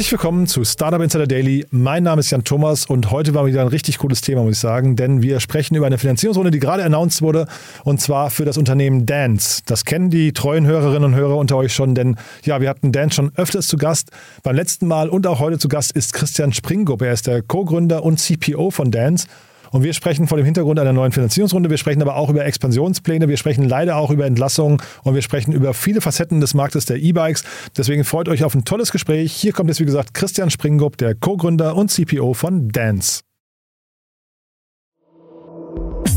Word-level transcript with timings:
Herzlich 0.00 0.12
willkommen 0.12 0.46
zu 0.46 0.64
Startup 0.64 1.02
Insider 1.02 1.26
Daily. 1.26 1.66
Mein 1.70 2.04
Name 2.04 2.20
ist 2.20 2.30
Jan 2.30 2.42
Thomas 2.42 2.86
und 2.86 3.10
heute 3.10 3.34
war 3.34 3.44
wieder 3.44 3.60
ein 3.60 3.68
richtig 3.68 3.98
cooles 3.98 4.22
Thema, 4.22 4.42
muss 4.42 4.54
ich 4.54 4.58
sagen, 4.58 4.96
denn 4.96 5.20
wir 5.20 5.40
sprechen 5.40 5.74
über 5.74 5.84
eine 5.84 5.98
Finanzierungsrunde, 5.98 6.50
die 6.50 6.58
gerade 6.58 6.82
announced 6.84 7.20
wurde 7.20 7.46
und 7.84 8.00
zwar 8.00 8.30
für 8.30 8.46
das 8.46 8.56
Unternehmen 8.56 9.04
Dance. 9.04 9.60
Das 9.66 9.84
kennen 9.84 10.08
die 10.08 10.32
treuen 10.32 10.64
Hörerinnen 10.64 11.12
und 11.12 11.14
Hörer 11.16 11.36
unter 11.36 11.58
euch 11.58 11.74
schon, 11.74 11.94
denn 11.94 12.16
ja, 12.46 12.62
wir 12.62 12.70
hatten 12.70 12.92
Dance 12.92 13.16
schon 13.16 13.32
öfters 13.36 13.68
zu 13.68 13.76
Gast. 13.76 14.08
Beim 14.42 14.56
letzten 14.56 14.88
Mal 14.88 15.10
und 15.10 15.26
auch 15.26 15.38
heute 15.38 15.58
zu 15.58 15.68
Gast 15.68 15.92
ist 15.92 16.14
Christian 16.14 16.54
Springup. 16.54 17.02
Er 17.02 17.12
ist 17.12 17.26
der 17.26 17.42
Co-Gründer 17.42 18.02
und 18.02 18.18
CPO 18.18 18.70
von 18.70 18.90
Dance. 18.90 19.26
Und 19.70 19.82
wir 19.82 19.92
sprechen 19.92 20.26
vor 20.26 20.36
dem 20.36 20.44
Hintergrund 20.44 20.78
einer 20.78 20.92
neuen 20.92 21.12
Finanzierungsrunde. 21.12 21.70
Wir 21.70 21.76
sprechen 21.76 22.02
aber 22.02 22.16
auch 22.16 22.28
über 22.30 22.44
Expansionspläne. 22.44 23.28
Wir 23.28 23.36
sprechen 23.36 23.68
leider 23.68 23.96
auch 23.96 24.10
über 24.10 24.26
Entlassungen 24.26 24.82
und 25.02 25.14
wir 25.14 25.22
sprechen 25.22 25.52
über 25.52 25.74
viele 25.74 26.00
Facetten 26.00 26.40
des 26.40 26.54
Marktes 26.54 26.86
der 26.86 26.96
E-Bikes. 26.98 27.44
Deswegen 27.76 28.04
freut 28.04 28.28
euch 28.28 28.44
auf 28.44 28.54
ein 28.54 28.64
tolles 28.64 28.92
Gespräch. 28.92 29.32
Hier 29.32 29.52
kommt 29.52 29.68
jetzt, 29.68 29.80
wie 29.80 29.84
gesagt, 29.84 30.14
Christian 30.14 30.50
Springup, 30.50 30.96
der 30.96 31.14
Co-Gründer 31.14 31.76
und 31.76 31.90
CPO 31.90 32.34
von 32.34 32.68
Dance. 32.68 33.20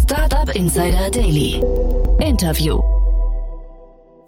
Startup 0.04 0.54
Insider 0.56 1.10
Daily. 1.12 1.62
Interview. 2.20 2.82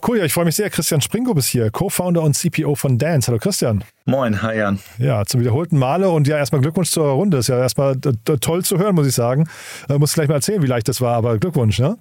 Cool, 0.07 0.19
ja, 0.19 0.25
ich 0.25 0.33
freue 0.33 0.45
mich 0.45 0.55
sehr. 0.55 0.69
Christian 0.69 1.01
Springup 1.01 1.35
ist 1.39 1.47
hier, 1.47 1.71
Co-Founder 1.71 2.21
und 2.21 2.35
CPO 2.35 2.75
von 2.75 2.99
Dance. 2.99 3.27
Hallo 3.27 3.39
Christian. 3.39 3.83
Moin, 4.05 4.39
hi 4.43 4.55
Jan. 4.57 4.77
Ja, 4.99 5.25
zum 5.25 5.41
wiederholten 5.41 5.79
Male 5.79 6.09
und 6.09 6.27
ja, 6.27 6.37
erstmal 6.37 6.61
Glückwunsch 6.61 6.91
zur 6.91 7.07
Runde. 7.07 7.37
Ist 7.37 7.47
ja 7.47 7.57
erstmal 7.57 7.95
toll 7.95 8.63
zu 8.63 8.77
hören, 8.77 8.93
muss 8.93 9.07
ich 9.07 9.15
sagen. 9.15 9.49
Äh, 9.89 9.97
muss 9.97 10.13
gleich 10.13 10.27
mal 10.27 10.35
erzählen, 10.35 10.61
wie 10.61 10.67
leicht 10.67 10.87
das 10.87 11.01
war, 11.01 11.15
aber 11.15 11.39
Glückwunsch, 11.39 11.79
ne? 11.79 11.97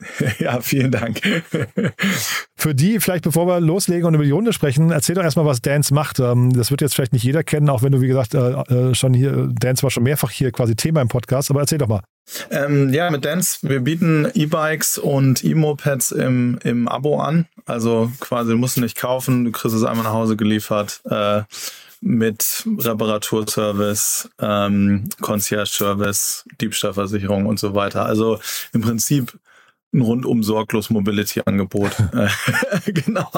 Ja, 0.38 0.60
vielen 0.60 0.90
Dank. 0.90 1.20
Für 2.56 2.74
die, 2.74 3.00
vielleicht 3.00 3.24
bevor 3.24 3.46
wir 3.46 3.60
loslegen 3.60 4.04
und 4.04 4.14
über 4.14 4.24
die 4.24 4.30
Runde 4.30 4.52
sprechen, 4.52 4.90
erzähl 4.90 5.14
doch 5.14 5.22
erstmal, 5.22 5.46
was 5.46 5.60
Dance 5.60 5.92
macht. 5.92 6.20
Ähm, 6.20 6.52
das 6.52 6.70
wird 6.70 6.80
jetzt 6.80 6.94
vielleicht 6.94 7.12
nicht 7.12 7.24
jeder 7.24 7.42
kennen, 7.42 7.68
auch 7.68 7.82
wenn 7.82 7.92
du, 7.92 8.00
wie 8.00 8.08
gesagt, 8.08 8.34
äh, 8.34 8.50
äh, 8.50 8.94
schon 8.94 9.14
hier, 9.14 9.48
Dance 9.52 9.82
war 9.82 9.90
schon 9.90 10.02
mehrfach 10.04 10.30
hier 10.30 10.52
quasi 10.52 10.76
Thema 10.76 11.00
im 11.02 11.08
Podcast, 11.08 11.50
aber 11.50 11.60
erzähl 11.60 11.78
doch 11.78 11.88
mal. 11.88 12.02
Ähm, 12.50 12.92
ja, 12.92 13.10
mit 13.10 13.24
Dance, 13.24 13.58
wir 13.62 13.80
bieten 13.80 14.28
E-Bikes 14.34 14.98
und 14.98 15.42
E-Mopeds 15.44 16.12
im, 16.12 16.58
im 16.62 16.86
Abo 16.88 17.20
an. 17.20 17.46
Also 17.64 18.12
quasi, 18.20 18.52
du 18.52 18.58
musst 18.58 18.78
nicht 18.78 18.96
kaufen, 18.96 19.44
du 19.44 19.52
kriegst 19.52 19.76
es 19.76 19.84
einmal 19.84 20.04
nach 20.04 20.12
Hause 20.12 20.36
geliefert. 20.36 21.00
Äh, 21.10 21.42
mit 22.00 22.64
Reparaturservice, 22.78 24.30
ähm, 24.38 25.08
Concierge-Service, 25.20 26.44
Diebstahlversicherung 26.60 27.46
und 27.46 27.58
so 27.58 27.74
weiter. 27.74 28.06
Also 28.06 28.38
im 28.72 28.82
Prinzip 28.82 29.36
ein 29.92 30.00
rundum 30.00 30.42
sorglos 30.42 30.90
Mobility-Angebot. 30.90 31.92
genau. 32.86 33.30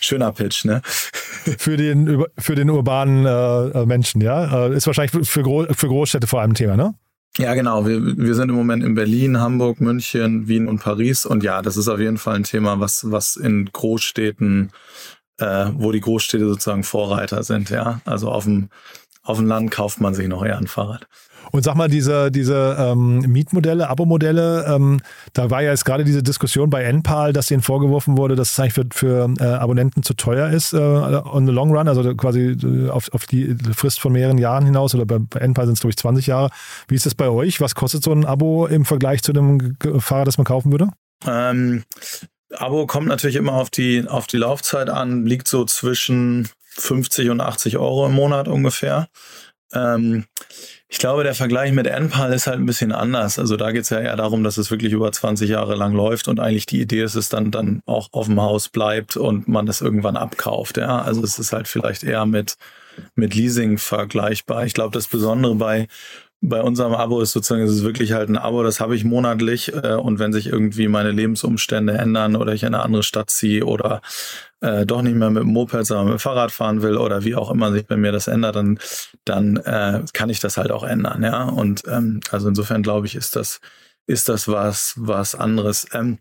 Schöner 0.00 0.32
Pitch, 0.32 0.64
ne? 0.64 0.82
Für 0.84 1.76
den, 1.76 2.24
für 2.38 2.54
den 2.54 2.70
urbanen 2.70 3.26
äh, 3.26 3.86
Menschen, 3.86 4.20
ja? 4.20 4.66
Äh, 4.66 4.76
ist 4.76 4.86
wahrscheinlich 4.86 5.28
für, 5.28 5.42
Gro 5.42 5.66
für 5.72 5.88
Großstädte 5.88 6.26
vor 6.26 6.40
allem 6.40 6.54
Thema, 6.54 6.76
ne? 6.76 6.94
Ja, 7.38 7.54
genau. 7.54 7.86
Wir, 7.86 8.18
wir 8.18 8.34
sind 8.34 8.50
im 8.50 8.54
Moment 8.54 8.84
in 8.84 8.94
Berlin, 8.94 9.40
Hamburg, 9.40 9.80
München, 9.80 10.48
Wien 10.48 10.68
und 10.68 10.80
Paris. 10.80 11.24
Und 11.24 11.42
ja, 11.42 11.62
das 11.62 11.76
ist 11.76 11.88
auf 11.88 11.98
jeden 11.98 12.18
Fall 12.18 12.36
ein 12.36 12.44
Thema, 12.44 12.78
was, 12.78 13.10
was 13.10 13.36
in 13.36 13.70
Großstädten, 13.72 14.70
äh, 15.38 15.66
wo 15.72 15.92
die 15.92 16.00
Großstädte 16.00 16.46
sozusagen 16.46 16.84
Vorreiter 16.84 17.42
sind, 17.42 17.70
ja. 17.70 18.02
Also 18.04 18.30
auf 18.30 18.44
dem, 18.44 18.68
auf 19.22 19.38
dem 19.38 19.46
Land 19.46 19.70
kauft 19.70 20.00
man 20.00 20.14
sich 20.14 20.28
noch 20.28 20.44
eher 20.44 20.58
ein 20.58 20.66
Fahrrad. 20.66 21.06
Und 21.52 21.62
sag 21.62 21.74
mal, 21.74 21.88
diese, 21.88 22.30
diese 22.30 22.76
ähm, 22.78 23.18
Mietmodelle, 23.20 23.88
Abo-Modelle, 23.88 24.64
ähm, 24.66 25.00
da 25.34 25.50
war 25.50 25.62
ja 25.62 25.70
jetzt 25.70 25.84
gerade 25.84 26.02
diese 26.02 26.22
Diskussion 26.22 26.70
bei 26.70 26.82
NPAL, 26.82 27.34
dass 27.34 27.50
ihnen 27.50 27.60
vorgeworfen 27.60 28.16
wurde, 28.16 28.36
dass 28.36 28.52
es 28.52 28.58
eigentlich 28.58 28.72
für, 28.72 28.86
für 28.90 29.34
äh, 29.38 29.44
Abonnenten 29.44 30.02
zu 30.02 30.14
teuer 30.14 30.48
ist 30.48 30.72
äh, 30.72 30.78
on 30.78 31.46
the 31.46 31.52
long 31.52 31.70
run, 31.70 31.88
also 31.88 32.14
quasi 32.16 32.56
äh, 32.62 32.88
auf, 32.88 33.12
auf 33.12 33.26
die 33.26 33.54
Frist 33.74 34.00
von 34.00 34.12
mehreren 34.12 34.38
Jahren 34.38 34.64
hinaus 34.64 34.94
oder 34.94 35.04
bei, 35.04 35.18
bei 35.18 35.40
NPAL 35.40 35.66
sind 35.66 35.74
es, 35.74 35.80
glaube 35.80 35.90
ich, 35.90 35.98
20 35.98 36.26
Jahre. 36.26 36.48
Wie 36.88 36.94
ist 36.94 37.04
das 37.04 37.14
bei 37.14 37.28
euch? 37.28 37.60
Was 37.60 37.74
kostet 37.74 38.02
so 38.02 38.12
ein 38.12 38.24
Abo 38.24 38.66
im 38.66 38.86
Vergleich 38.86 39.22
zu 39.22 39.34
dem 39.34 39.76
Fahrrad, 39.98 40.26
das 40.26 40.38
man 40.38 40.46
kaufen 40.46 40.72
würde? 40.72 40.88
Ähm, 41.26 41.84
Abo 42.56 42.86
kommt 42.86 43.08
natürlich 43.08 43.36
immer 43.36 43.52
auf 43.52 43.68
die, 43.68 44.06
auf 44.08 44.26
die 44.26 44.38
Laufzeit 44.38 44.88
an, 44.88 45.26
liegt 45.26 45.48
so 45.48 45.66
zwischen 45.66 46.48
50 46.62 47.28
und 47.28 47.42
80 47.42 47.76
Euro 47.76 48.06
im 48.06 48.14
Monat 48.14 48.48
ungefähr. 48.48 49.08
Ähm, 49.74 50.24
ich 50.92 50.98
glaube, 50.98 51.24
der 51.24 51.34
Vergleich 51.34 51.72
mit 51.72 51.86
NPAL 51.86 52.34
ist 52.34 52.46
halt 52.46 52.58
ein 52.58 52.66
bisschen 52.66 52.92
anders. 52.92 53.38
Also 53.38 53.56
da 53.56 53.72
geht 53.72 53.84
es 53.84 53.88
ja 53.88 53.98
eher 53.98 54.14
darum, 54.14 54.44
dass 54.44 54.58
es 54.58 54.70
wirklich 54.70 54.92
über 54.92 55.10
20 55.10 55.48
Jahre 55.48 55.74
lang 55.74 55.94
läuft 55.94 56.28
und 56.28 56.38
eigentlich 56.38 56.66
die 56.66 56.82
Idee 56.82 57.00
ist, 57.00 57.14
es 57.14 57.30
dann, 57.30 57.50
dann 57.50 57.80
auch 57.86 58.10
auf 58.12 58.26
dem 58.26 58.38
Haus 58.38 58.68
bleibt 58.68 59.16
und 59.16 59.48
man 59.48 59.64
das 59.64 59.80
irgendwann 59.80 60.18
abkauft. 60.18 60.76
Ja? 60.76 61.00
Also 61.00 61.24
es 61.24 61.38
ist 61.38 61.54
halt 61.54 61.66
vielleicht 61.66 62.04
eher 62.04 62.26
mit, 62.26 62.56
mit 63.14 63.34
Leasing 63.34 63.78
vergleichbar. 63.78 64.66
Ich 64.66 64.74
glaube, 64.74 64.92
das 64.92 65.08
Besondere 65.08 65.54
bei 65.54 65.88
bei 66.44 66.60
unserem 66.60 66.92
Abo 66.92 67.20
ist 67.20 67.32
sozusagen, 67.32 67.62
es 67.62 67.70
ist 67.70 67.84
wirklich 67.84 68.12
halt 68.12 68.28
ein 68.28 68.36
Abo, 68.36 68.64
das 68.64 68.80
habe 68.80 68.96
ich 68.96 69.04
monatlich 69.04 69.72
äh, 69.72 69.94
und 69.94 70.18
wenn 70.18 70.32
sich 70.32 70.48
irgendwie 70.48 70.88
meine 70.88 71.12
Lebensumstände 71.12 71.92
ändern 71.92 72.34
oder 72.34 72.52
ich 72.52 72.64
in 72.64 72.74
eine 72.74 72.82
andere 72.82 73.04
Stadt 73.04 73.30
ziehe 73.30 73.64
oder 73.64 74.02
äh, 74.60 74.84
doch 74.84 75.02
nicht 75.02 75.14
mehr 75.14 75.30
mit 75.30 75.44
dem 75.44 75.52
Moped, 75.52 75.86
sondern 75.86 76.06
mit 76.06 76.14
dem 76.16 76.18
Fahrrad 76.18 76.50
fahren 76.50 76.82
will 76.82 76.96
oder 76.96 77.24
wie 77.24 77.36
auch 77.36 77.50
immer 77.52 77.70
sich 77.70 77.86
bei 77.86 77.96
mir 77.96 78.10
das 78.10 78.26
ändert, 78.26 78.56
dann, 78.56 78.80
dann 79.24 79.56
äh, 79.58 80.02
kann 80.12 80.30
ich 80.30 80.40
das 80.40 80.56
halt 80.56 80.72
auch 80.72 80.82
ändern, 80.82 81.22
ja. 81.22 81.44
Und 81.44 81.84
ähm, 81.86 82.20
also 82.32 82.48
insofern 82.48 82.82
glaube 82.82 83.06
ich, 83.06 83.14
ist 83.14 83.36
das, 83.36 83.60
ist 84.08 84.28
das 84.28 84.48
was, 84.48 84.94
was 84.96 85.36
anderes. 85.36 85.86
Ähm, 85.92 86.18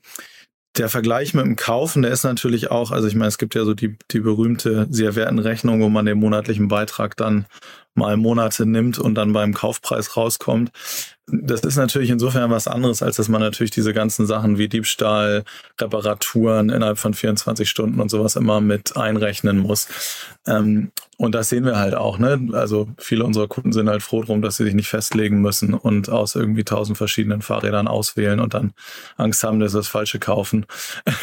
der 0.78 0.88
Vergleich 0.88 1.34
mit 1.34 1.46
dem 1.46 1.56
Kaufen, 1.56 2.04
der 2.04 2.12
ist 2.12 2.24
natürlich 2.24 2.72
auch, 2.72 2.92
also 2.92 3.08
ich 3.08 3.16
meine, 3.16 3.28
es 3.28 3.38
gibt 3.38 3.56
ja 3.56 3.66
so 3.66 3.74
die, 3.74 3.98
die 4.12 4.20
berühmte 4.22 4.88
sehr 4.90 5.16
werten 5.16 5.40
Rechnung, 5.40 5.82
wo 5.82 5.90
man 5.90 6.06
den 6.06 6.20
monatlichen 6.20 6.68
Beitrag 6.68 7.18
dann 7.18 7.46
mal 7.94 8.18
Monate 8.18 8.66
nimmt 8.66 9.00
und 9.00 9.16
dann 9.16 9.34
beim 9.34 9.54
Kaufpreis 9.54 10.16
rauskommt. 10.16 10.72
Das 11.28 11.62
ist 11.62 11.78
natürlich 11.78 12.10
insofern 12.10 12.52
was 12.52 12.68
anderes, 12.68 13.02
als 13.02 13.16
dass 13.16 13.30
man 13.30 13.42
natürlich 13.42 13.72
diese 13.72 13.94
ganzen 13.94 14.26
Sachen 14.26 14.58
wie 14.58 14.68
Diebstahl, 14.68 15.44
Reparaturen 15.80 16.70
innerhalb 16.70 16.98
von 16.98 17.14
24 17.14 17.70
Stunden 17.70 18.02
und 18.02 18.10
sowas 18.10 18.36
immer 18.36 18.60
mit 18.60 18.98
einrechnen 18.98 19.58
muss. 19.58 19.88
Ähm, 20.46 20.92
und 21.18 21.36
das 21.36 21.50
sehen 21.50 21.66
wir 21.66 21.78
halt 21.78 21.94
auch. 21.94 22.18
Ne? 22.18 22.50
Also 22.54 22.90
viele 22.98 23.24
unserer 23.24 23.48
Kunden 23.48 23.72
sind 23.72 23.88
halt 23.90 24.04
froh 24.04 24.24
drum, 24.24 24.42
dass 24.42 24.58
sie 24.58 24.64
sich 24.66 24.74
nicht 24.74 24.90
festlegen 24.90 25.40
müssen 25.42 25.74
und 25.74 26.10
aus 26.10 26.36
irgendwie 26.36 26.64
tausend 26.64 26.98
verschiedenen 26.98 27.42
Fahrrädern 27.42 27.88
auswählen 27.88 28.40
und 28.40 28.54
dann 28.54 28.74
Angst 29.18 29.44
haben, 29.44 29.60
dass 29.60 29.72
sie 29.72 29.78
das 29.78 29.88
Falsche 29.88 30.20
kaufen 30.20 30.66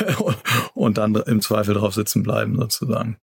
und 0.74 0.98
dann 0.98 1.14
im 1.14 1.40
Zweifel 1.40 1.74
drauf 1.74 1.94
sitzen 1.94 2.22
bleiben 2.22 2.56
sozusagen. 2.56 3.18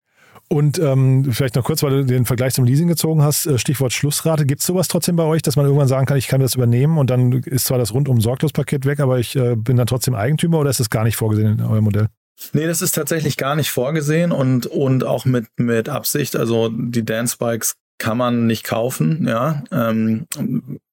Und 0.48 0.78
ähm, 0.78 1.32
vielleicht 1.32 1.56
noch 1.56 1.64
kurz, 1.64 1.82
weil 1.82 1.90
du 1.90 2.04
den 2.04 2.26
Vergleich 2.26 2.54
zum 2.54 2.64
Leasing 2.64 2.88
gezogen 2.88 3.22
hast, 3.22 3.46
äh, 3.46 3.58
Stichwort 3.58 3.92
Schlussrate. 3.92 4.46
Gibt 4.46 4.60
es 4.60 4.66
sowas 4.66 4.88
trotzdem 4.88 5.16
bei 5.16 5.24
euch, 5.24 5.42
dass 5.42 5.56
man 5.56 5.64
irgendwann 5.64 5.88
sagen 5.88 6.06
kann, 6.06 6.16
ich 6.16 6.28
kann 6.28 6.40
das 6.40 6.54
übernehmen 6.54 6.98
und 6.98 7.10
dann 7.10 7.32
ist 7.32 7.66
zwar 7.66 7.78
das 7.78 7.94
rundum 7.94 8.20
sorglos 8.20 8.52
Paket 8.52 8.84
weg, 8.84 9.00
aber 9.00 9.18
ich 9.18 9.36
äh, 9.36 9.56
bin 9.56 9.76
dann 9.76 9.86
trotzdem 9.86 10.14
Eigentümer 10.14 10.58
oder 10.58 10.70
ist 10.70 10.80
das 10.80 10.90
gar 10.90 11.04
nicht 11.04 11.16
vorgesehen 11.16 11.58
in 11.58 11.64
eurem 11.64 11.84
Modell? 11.84 12.08
Nee, 12.52 12.66
das 12.66 12.82
ist 12.82 12.92
tatsächlich 12.92 13.36
gar 13.36 13.56
nicht 13.56 13.70
vorgesehen 13.70 14.32
und, 14.32 14.66
und 14.66 15.04
auch 15.04 15.24
mit, 15.24 15.46
mit 15.56 15.88
Absicht. 15.88 16.36
Also 16.36 16.68
die 16.68 17.04
Dance 17.04 17.36
Bikes 17.38 17.74
kann 17.98 18.18
man 18.18 18.46
nicht 18.46 18.64
kaufen, 18.64 19.26
ja. 19.26 19.62
Ähm, 19.70 20.26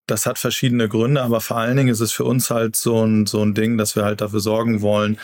das 0.07 0.25
hat 0.25 0.37
verschiedene 0.37 0.89
Gründe, 0.89 1.21
aber 1.21 1.41
vor 1.41 1.57
allen 1.57 1.77
Dingen 1.77 1.89
ist 1.89 1.99
es 1.99 2.11
für 2.11 2.25
uns 2.25 2.49
halt 2.49 2.75
so 2.75 3.05
ein, 3.05 3.25
so 3.25 3.41
ein 3.41 3.53
Ding, 3.53 3.77
dass 3.77 3.95
wir 3.95 4.03
halt 4.03 4.21
dafür 4.21 4.39
sorgen 4.39 4.81
wollen, 4.81 5.17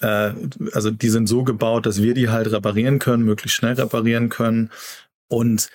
äh, 0.00 0.32
also 0.72 0.90
die 0.90 1.08
sind 1.08 1.28
so 1.28 1.44
gebaut, 1.44 1.86
dass 1.86 2.02
wir 2.02 2.14
die 2.14 2.28
halt 2.28 2.50
reparieren 2.50 2.98
können, 2.98 3.24
möglichst 3.24 3.56
schnell 3.56 3.74
reparieren 3.74 4.28
können 4.28 4.70
und 5.28 5.68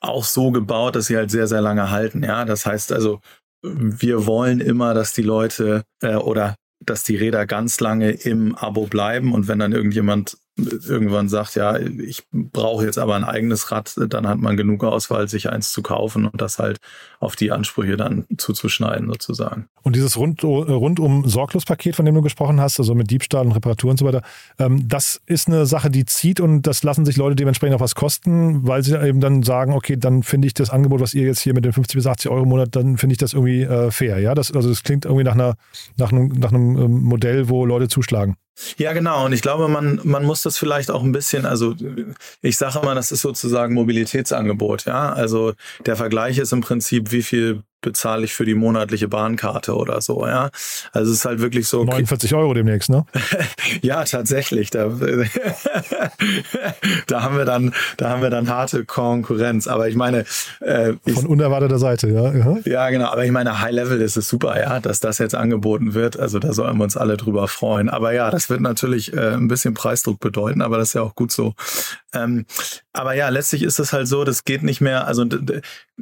auch 0.00 0.24
so 0.24 0.50
gebaut, 0.50 0.96
dass 0.96 1.06
sie 1.06 1.16
halt 1.16 1.30
sehr, 1.30 1.46
sehr 1.46 1.60
lange 1.60 1.90
halten. 1.90 2.22
Ja, 2.22 2.44
das 2.44 2.66
heißt 2.66 2.92
also, 2.92 3.20
wir 3.62 4.26
wollen 4.26 4.60
immer, 4.60 4.94
dass 4.94 5.12
die 5.12 5.22
Leute 5.22 5.84
äh, 6.02 6.14
oder 6.14 6.56
dass 6.84 7.02
die 7.02 7.16
Räder 7.16 7.46
ganz 7.46 7.80
lange 7.80 8.10
im 8.10 8.54
Abo 8.54 8.86
bleiben 8.86 9.32
und 9.32 9.48
wenn 9.48 9.58
dann 9.58 9.72
irgendjemand 9.72 10.38
irgendwann 10.56 11.28
sagt, 11.28 11.54
ja, 11.54 11.78
ich 11.78 12.24
brauche 12.32 12.84
jetzt 12.84 12.98
aber 12.98 13.14
ein 13.14 13.24
eigenes 13.24 13.70
Rad, 13.70 13.94
dann 14.08 14.26
hat 14.26 14.38
man 14.38 14.56
genug 14.56 14.84
Auswahl, 14.84 15.28
sich 15.28 15.50
eins 15.50 15.70
zu 15.70 15.82
kaufen 15.82 16.26
und 16.26 16.40
das 16.40 16.58
halt 16.58 16.78
auf 17.20 17.36
die 17.36 17.52
Ansprüche 17.52 17.96
dann 17.96 18.24
zuzuschneiden 18.38 19.08
sozusagen. 19.08 19.68
Und 19.82 19.96
dieses 19.96 20.16
rund, 20.16 20.42
rundum 20.42 21.28
Sorglos-Paket, 21.28 21.94
von 21.94 22.06
dem 22.06 22.14
du 22.14 22.22
gesprochen 22.22 22.60
hast, 22.60 22.80
also 22.80 22.94
mit 22.94 23.10
Diebstahl 23.10 23.44
und 23.44 23.52
Reparatur 23.52 23.90
und 23.90 23.98
so 23.98 24.06
weiter, 24.06 24.22
ähm, 24.58 24.88
das 24.88 25.20
ist 25.26 25.46
eine 25.46 25.66
Sache, 25.66 25.90
die 25.90 26.06
zieht 26.06 26.40
und 26.40 26.62
das 26.62 26.82
lassen 26.82 27.04
sich 27.04 27.16
Leute 27.16 27.36
dementsprechend 27.36 27.76
auch 27.76 27.80
was 27.80 27.94
kosten, 27.94 28.66
weil 28.66 28.82
sie 28.82 28.98
eben 28.98 29.20
dann 29.20 29.42
sagen, 29.42 29.74
okay, 29.74 29.96
dann 29.96 30.22
finde 30.22 30.46
ich 30.46 30.54
das 30.54 30.70
Angebot, 30.70 31.00
was 31.00 31.12
ihr 31.12 31.26
jetzt 31.26 31.40
hier 31.40 31.52
mit 31.52 31.66
den 31.66 31.74
50 31.74 31.96
bis 31.96 32.06
80 32.06 32.30
Euro 32.30 32.44
im 32.44 32.48
Monat, 32.48 32.74
dann 32.74 32.96
finde 32.96 33.12
ich 33.12 33.18
das 33.18 33.34
irgendwie 33.34 33.62
äh, 33.62 33.90
fair. 33.90 34.18
Ja, 34.20 34.34
das, 34.34 34.52
also 34.52 34.70
das 34.70 34.82
klingt 34.82 35.04
irgendwie 35.04 35.24
nach, 35.24 35.34
einer, 35.34 35.56
nach 35.96 36.12
einem, 36.12 36.28
nach 36.28 36.52
einem 36.52 36.76
ähm, 36.76 37.02
Modell, 37.02 37.50
wo 37.50 37.66
Leute 37.66 37.88
zuschlagen. 37.88 38.36
Ja, 38.78 38.92
genau. 38.92 39.26
Und 39.26 39.32
ich 39.32 39.42
glaube, 39.42 39.68
man, 39.68 40.00
man 40.02 40.24
muss 40.24 40.42
das 40.42 40.56
vielleicht 40.56 40.90
auch 40.90 41.02
ein 41.02 41.12
bisschen, 41.12 41.44
also 41.46 41.74
ich 42.42 42.56
sage 42.56 42.78
immer, 42.80 42.94
das 42.94 43.12
ist 43.12 43.20
sozusagen 43.20 43.74
Mobilitätsangebot, 43.74 44.86
ja. 44.86 45.12
Also 45.12 45.52
der 45.84 45.96
Vergleich 45.96 46.38
ist 46.38 46.52
im 46.52 46.62
Prinzip, 46.62 47.12
wie 47.12 47.22
viel 47.22 47.62
bezahle 47.86 48.24
ich 48.24 48.34
für 48.34 48.44
die 48.44 48.56
monatliche 48.56 49.06
Bahnkarte 49.06 49.76
oder 49.76 50.00
so, 50.00 50.26
ja. 50.26 50.50
Also 50.90 51.12
es 51.12 51.18
ist 51.18 51.24
halt 51.24 51.40
wirklich 51.40 51.68
so. 51.68 51.84
49 51.84 52.34
Euro 52.34 52.52
demnächst, 52.52 52.90
ne? 52.90 53.06
ja, 53.80 54.02
tatsächlich. 54.02 54.70
Da, 54.70 54.88
da 57.06 57.22
haben 57.22 57.36
wir 57.36 57.44
dann, 57.44 57.72
da 57.96 58.10
haben 58.10 58.22
wir 58.22 58.30
dann 58.30 58.50
harte 58.50 58.84
Konkurrenz. 58.84 59.68
Aber 59.68 59.88
ich 59.88 59.94
meine, 59.94 60.24
äh, 60.60 60.94
ich, 61.04 61.14
von 61.14 61.26
unerwarteter 61.26 61.78
Seite, 61.78 62.08
ja. 62.08 62.34
Ja, 62.34 62.56
ja 62.64 62.90
genau. 62.90 63.06
Aber 63.06 63.24
ich 63.24 63.30
meine, 63.30 63.60
High 63.60 63.70
Level 63.70 64.00
ist 64.00 64.16
es 64.16 64.28
super, 64.28 64.60
ja, 64.60 64.80
dass 64.80 64.98
das 64.98 65.18
jetzt 65.18 65.36
angeboten 65.36 65.94
wird. 65.94 66.18
Also 66.18 66.40
da 66.40 66.52
sollen 66.52 66.76
wir 66.78 66.84
uns 66.84 66.96
alle 66.96 67.16
drüber 67.16 67.46
freuen. 67.46 67.88
Aber 67.88 68.12
ja, 68.12 68.32
das 68.32 68.50
wird 68.50 68.62
natürlich 68.62 69.12
äh, 69.12 69.34
ein 69.34 69.46
bisschen 69.46 69.74
Preisdruck 69.74 70.18
bedeuten, 70.18 70.60
aber 70.60 70.76
das 70.76 70.88
ist 70.88 70.94
ja 70.94 71.02
auch 71.02 71.14
gut 71.14 71.30
so. 71.30 71.54
Ähm, 72.12 72.46
aber 72.96 73.14
ja, 73.14 73.28
letztlich 73.28 73.62
ist 73.62 73.78
es 73.78 73.92
halt 73.92 74.08
so, 74.08 74.24
das 74.24 74.44
geht 74.44 74.62
nicht 74.62 74.80
mehr, 74.80 75.06
also 75.06 75.24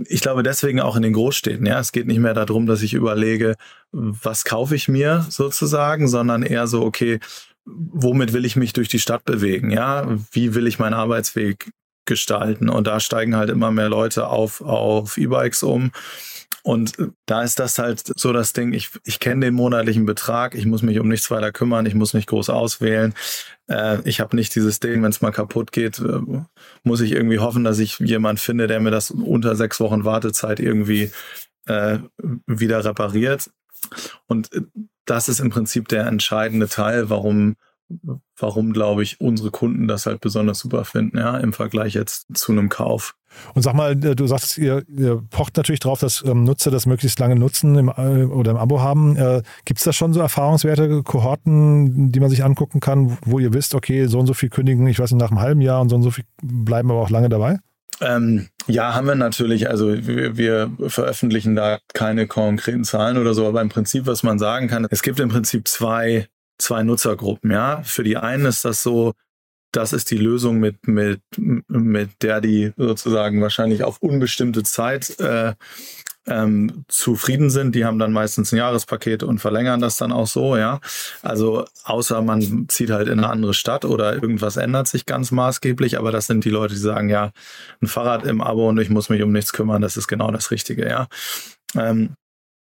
ich 0.06 0.20
glaube 0.20 0.42
deswegen 0.42 0.80
auch 0.80 0.96
in 0.96 1.02
den 1.02 1.12
Großstädten, 1.12 1.66
ja, 1.66 1.78
es 1.80 1.92
geht 1.92 2.06
nicht 2.06 2.20
mehr 2.20 2.34
darum, 2.34 2.66
dass 2.66 2.82
ich 2.82 2.94
überlege, 2.94 3.56
was 3.92 4.44
kaufe 4.44 4.74
ich 4.74 4.88
mir 4.88 5.26
sozusagen, 5.28 6.08
sondern 6.08 6.42
eher 6.42 6.66
so, 6.66 6.82
okay, 6.82 7.20
womit 7.64 8.32
will 8.32 8.44
ich 8.44 8.56
mich 8.56 8.72
durch 8.72 8.88
die 8.88 8.98
Stadt 8.98 9.24
bewegen, 9.24 9.70
ja, 9.70 10.06
wie 10.32 10.54
will 10.54 10.66
ich 10.66 10.78
meinen 10.78 10.94
Arbeitsweg 10.94 11.70
gestalten? 12.06 12.68
Und 12.68 12.86
da 12.86 13.00
steigen 13.00 13.36
halt 13.36 13.50
immer 13.50 13.70
mehr 13.70 13.88
Leute 13.88 14.28
auf, 14.28 14.60
auf 14.60 15.16
E-Bikes 15.16 15.62
um 15.62 15.90
und 16.62 16.94
da 17.26 17.42
ist 17.42 17.58
das 17.58 17.78
halt 17.78 18.02
so 18.16 18.32
das 18.32 18.52
Ding, 18.52 18.72
ich, 18.72 18.90
ich 19.04 19.20
kenne 19.20 19.46
den 19.46 19.54
monatlichen 19.54 20.06
Betrag, 20.06 20.54
ich 20.54 20.66
muss 20.66 20.82
mich 20.82 20.98
um 21.00 21.08
nichts 21.08 21.30
weiter 21.30 21.52
kümmern, 21.52 21.86
ich 21.86 21.94
muss 21.94 22.14
nicht 22.14 22.28
groß 22.28 22.50
auswählen. 22.50 23.14
Äh, 23.68 23.98
ich 24.04 24.20
habe 24.20 24.36
nicht 24.36 24.54
dieses 24.54 24.80
Ding, 24.80 25.02
wenn 25.02 25.10
es 25.10 25.20
mal 25.20 25.30
kaputt 25.30 25.72
geht, 25.72 25.98
äh, 25.98 26.20
muss 26.82 27.00
ich 27.00 27.12
irgendwie 27.12 27.38
hoffen, 27.38 27.64
dass 27.64 27.78
ich 27.78 27.98
jemand 27.98 28.40
finde, 28.40 28.66
der 28.66 28.80
mir 28.80 28.90
das 28.90 29.10
unter 29.10 29.56
sechs 29.56 29.80
Wochen 29.80 30.04
Wartezeit 30.04 30.60
irgendwie 30.60 31.10
äh, 31.66 31.98
wieder 32.46 32.84
repariert. 32.84 33.50
Und 34.26 34.52
äh, 34.52 34.62
das 35.04 35.28
ist 35.28 35.40
im 35.40 35.50
Prinzip 35.50 35.88
der 35.88 36.06
entscheidende 36.06 36.68
Teil, 36.68 37.10
warum 37.10 37.56
warum, 38.36 38.72
glaube 38.72 39.02
ich, 39.02 39.20
unsere 39.20 39.50
Kunden 39.50 39.88
das 39.88 40.06
halt 40.06 40.20
besonders 40.20 40.58
super 40.58 40.84
finden, 40.84 41.18
ja, 41.18 41.36
im 41.38 41.52
Vergleich 41.52 41.94
jetzt 41.94 42.26
zu 42.34 42.52
einem 42.52 42.68
Kauf. 42.68 43.14
Und 43.54 43.62
sag 43.62 43.74
mal, 43.74 43.92
äh, 43.92 44.14
du 44.14 44.26
sagst, 44.26 44.58
ihr, 44.58 44.84
ihr 44.88 45.22
pocht 45.30 45.56
natürlich 45.56 45.80
darauf, 45.80 46.00
dass 46.00 46.24
ähm, 46.24 46.44
Nutzer 46.44 46.70
das 46.70 46.86
möglichst 46.86 47.18
lange 47.18 47.36
nutzen 47.36 47.76
im, 47.76 47.88
äh, 47.88 48.24
oder 48.24 48.52
im 48.52 48.56
Abo 48.56 48.80
haben. 48.80 49.16
Äh, 49.16 49.42
Gibt 49.64 49.78
es 49.78 49.84
da 49.84 49.92
schon 49.92 50.12
so 50.12 50.20
Erfahrungswerte, 50.20 51.02
Kohorten, 51.02 52.12
die 52.12 52.20
man 52.20 52.30
sich 52.30 52.44
angucken 52.44 52.80
kann, 52.80 53.18
wo 53.24 53.38
ihr 53.38 53.52
wisst, 53.52 53.74
okay, 53.74 54.06
so 54.06 54.18
und 54.18 54.26
so 54.26 54.34
viel 54.34 54.50
kündigen, 54.50 54.86
ich 54.86 54.98
weiß 54.98 55.10
nicht, 55.10 55.20
nach 55.20 55.30
einem 55.30 55.40
halben 55.40 55.60
Jahr 55.60 55.80
und 55.80 55.88
so 55.88 55.96
und 55.96 56.02
so 56.02 56.10
viel 56.10 56.24
bleiben 56.42 56.90
aber 56.90 57.00
auch 57.00 57.10
lange 57.10 57.28
dabei? 57.28 57.58
Ähm, 58.00 58.48
ja, 58.66 58.94
haben 58.94 59.06
wir 59.06 59.14
natürlich. 59.14 59.68
Also 59.68 59.92
wir, 60.06 60.36
wir, 60.36 60.70
veröffentlichen 60.88 61.54
da 61.54 61.78
keine 61.92 62.26
konkreten 62.26 62.84
Zahlen 62.84 63.18
oder 63.18 63.34
so, 63.34 63.46
aber 63.46 63.60
im 63.60 63.68
Prinzip, 63.68 64.06
was 64.06 64.22
man 64.22 64.38
sagen 64.38 64.68
kann, 64.68 64.86
es 64.90 65.02
gibt 65.02 65.20
im 65.20 65.28
Prinzip 65.28 65.68
zwei 65.68 66.26
zwei 66.58 66.82
Nutzergruppen, 66.82 67.50
ja. 67.50 67.82
Für 67.82 68.04
die 68.04 68.16
einen 68.16 68.46
ist 68.46 68.64
das 68.64 68.82
so, 68.82 69.12
das 69.72 69.92
ist 69.92 70.10
die 70.10 70.18
Lösung, 70.18 70.58
mit, 70.58 70.86
mit, 70.86 71.20
mit 71.36 72.22
der 72.22 72.40
die 72.40 72.72
sozusagen 72.76 73.42
wahrscheinlich 73.42 73.82
auf 73.82 73.98
unbestimmte 74.00 74.62
Zeit 74.62 75.18
äh, 75.20 75.54
ähm, 76.26 76.84
zufrieden 76.88 77.50
sind. 77.50 77.74
Die 77.74 77.84
haben 77.84 77.98
dann 77.98 78.12
meistens 78.12 78.52
ein 78.52 78.56
Jahrespaket 78.56 79.22
und 79.22 79.40
verlängern 79.40 79.80
das 79.80 79.96
dann 79.96 80.12
auch 80.12 80.26
so, 80.26 80.56
ja. 80.56 80.80
Also 81.22 81.66
außer 81.84 82.22
man 82.22 82.66
zieht 82.68 82.90
halt 82.90 83.08
in 83.08 83.18
eine 83.18 83.28
andere 83.28 83.54
Stadt 83.54 83.84
oder 83.84 84.14
irgendwas 84.14 84.56
ändert 84.56 84.88
sich 84.88 85.06
ganz 85.06 85.30
maßgeblich, 85.30 85.98
aber 85.98 86.12
das 86.12 86.26
sind 86.26 86.44
die 86.44 86.50
Leute, 86.50 86.74
die 86.74 86.80
sagen, 86.80 87.08
ja, 87.08 87.30
ein 87.82 87.86
Fahrrad 87.88 88.24
im 88.24 88.40
Abo 88.40 88.68
und 88.68 88.78
ich 88.78 88.90
muss 88.90 89.08
mich 89.08 89.22
um 89.22 89.32
nichts 89.32 89.52
kümmern, 89.52 89.82
das 89.82 89.96
ist 89.96 90.08
genau 90.08 90.30
das 90.30 90.50
Richtige, 90.50 90.88
ja. 90.88 91.08
Ähm, 91.76 92.14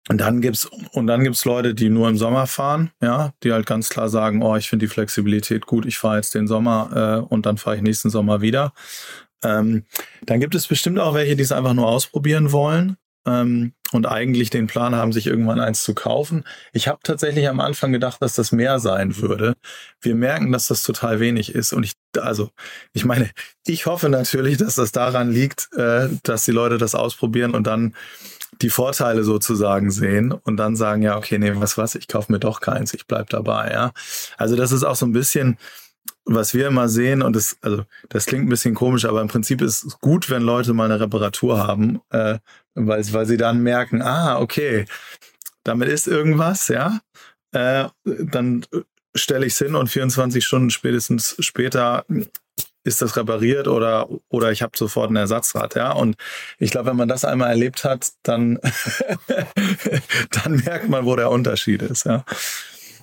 und 0.08 0.20
dann 0.20 0.42
gibt's 0.42 0.66
und 0.66 1.08
dann 1.08 1.24
gibt's 1.24 1.46
Leute, 1.46 1.74
die 1.74 1.90
nur 1.90 2.08
im 2.10 2.18
Sommer 2.18 2.46
fahren, 2.48 2.92
ja, 3.02 3.34
die 3.44 3.52
halt 3.52 3.66
ganz 3.66 3.90
klar 3.90 4.10
sagen, 4.10 4.44
oh, 4.44 4.56
ich 4.56 4.70
finde 4.70 4.86
die 4.86 4.92
Flexibilität 4.92 5.66
gut, 5.66 5.86
ich 5.86 5.98
fahre 5.98 6.18
jetzt 6.18 6.36
den 6.36 6.48
Sommer 6.48 7.24
äh, 7.24 7.34
und 7.34 7.46
dann 7.46 7.58
fahre 7.58 7.78
ich 7.78 7.82
nächsten 7.82 8.10
Sommer 8.10 8.42
wieder. 8.42 8.74
Ähm, 9.44 9.86
dann 10.24 10.40
gibt 10.40 10.56
es 10.56 10.68
bestimmt 10.68 11.00
auch 11.00 11.14
welche, 11.14 11.36
die 11.36 11.44
es 11.44 11.52
einfach 11.52 11.74
nur 11.74 11.88
ausprobieren 11.88 12.52
wollen 12.52 12.98
ähm, 13.26 13.74
und 13.92 14.06
eigentlich 14.06 14.50
den 14.52 14.68
Plan 14.68 14.96
haben, 14.96 15.12
sich 15.12 15.28
irgendwann 15.28 15.60
eins 15.60 15.84
zu 15.84 15.96
kaufen. 15.96 16.44
Ich 16.72 16.88
habe 16.88 17.00
tatsächlich 17.04 17.50
am 17.50 17.60
Anfang 17.60 17.92
gedacht, 17.92 18.22
dass 18.22 18.36
das 18.36 18.52
mehr 18.52 18.80
sein 18.80 19.18
würde. 19.18 19.56
Wir 20.02 20.16
merken, 20.16 20.52
dass 20.52 20.68
das 20.68 20.84
total 20.84 21.20
wenig 21.20 21.54
ist 21.54 21.74
und 21.74 21.84
ich 21.84 21.94
also 22.18 22.50
ich 22.94 23.06
meine, 23.06 23.30
ich 23.66 23.88
hoffe 23.88 24.10
natürlich, 24.10 24.58
dass 24.58 24.76
das 24.76 24.92
daran 24.92 25.32
liegt, 25.32 25.74
äh, 25.74 26.10
dass 26.24 26.46
die 26.46 26.52
Leute 26.52 26.78
das 26.78 26.96
ausprobieren 26.96 27.54
und 27.54 27.68
dann 27.68 27.94
die 28.62 28.70
Vorteile 28.70 29.24
sozusagen 29.24 29.92
sehen 29.92 30.32
und 30.32 30.58
dann 30.58 30.76
sagen, 30.76 31.02
ja, 31.02 31.18
okay, 31.18 31.38
nee, 31.38 31.52
was 31.56 31.78
was, 31.78 31.96
ich 31.96 32.08
kaufe 32.08 32.32
mir 32.32 32.40
doch 32.40 32.62
keins, 32.62 32.94
ich 32.94 33.08
bleib 33.08 33.30
dabei, 33.30 33.72
ja. 33.72 33.92
Also 34.38 34.56
das 34.56 34.72
ist 34.72 34.84
auch 34.84 34.96
so 34.96 35.06
ein 35.06 35.12
bisschen, 35.12 35.58
was 36.26 36.54
wir 36.54 36.68
immer 36.68 36.90
sehen 36.90 37.22
und 37.22 37.36
das, 37.36 37.58
also 37.62 37.84
das 38.10 38.26
klingt 38.26 38.46
ein 38.46 38.50
bisschen 38.50 38.76
komisch, 38.76 39.06
aber 39.06 39.22
im 39.22 39.28
Prinzip 39.28 39.62
ist 39.62 39.84
es 39.84 40.00
gut, 40.00 40.30
wenn 40.30 40.42
Leute 40.42 40.74
mal 40.74 40.86
eine 40.86 41.00
Reparatur 41.00 41.60
haben, 41.66 42.02
äh, 42.10 42.40
weil, 42.74 43.14
weil 43.14 43.26
sie 43.26 43.38
dann 43.38 43.62
merken, 43.62 44.02
ah, 44.02 44.40
okay, 44.40 44.86
damit 45.64 45.90
ist 45.90 46.08
irgendwas, 46.08 46.68
ja. 46.68 47.00
Äh, 47.52 47.90
dann 48.04 48.66
stelle 49.16 49.46
ich 49.46 49.54
es 49.54 49.60
hin 49.60 49.76
und 49.76 49.88
24 49.88 50.46
Stunden 50.46 50.70
spätestens 50.70 51.36
später 51.40 52.06
ist 52.86 53.02
das 53.02 53.18
repariert 53.18 53.68
oder, 53.68 54.08
oder 54.30 54.52
ich 54.52 54.62
habe 54.62 54.78
sofort 54.78 55.10
ein 55.10 55.16
Ersatzrad, 55.16 55.76
ja. 55.76 55.92
Und 55.92 56.16
ich 56.60 56.72
glaube, 56.72 56.92
wenn 56.92 56.98
man 56.98 57.08
das 57.08 57.26
einmal 57.26 57.50
erlebt 57.50 57.84
hat, 57.84 58.12
dann, 58.24 58.60
dann 60.44 60.58
merkt 60.64 60.88
man, 60.88 61.06
wo 61.06 61.16
der 61.16 61.32
Unterschied 61.32 61.82
ist, 61.82 62.06
ja. 62.06 62.24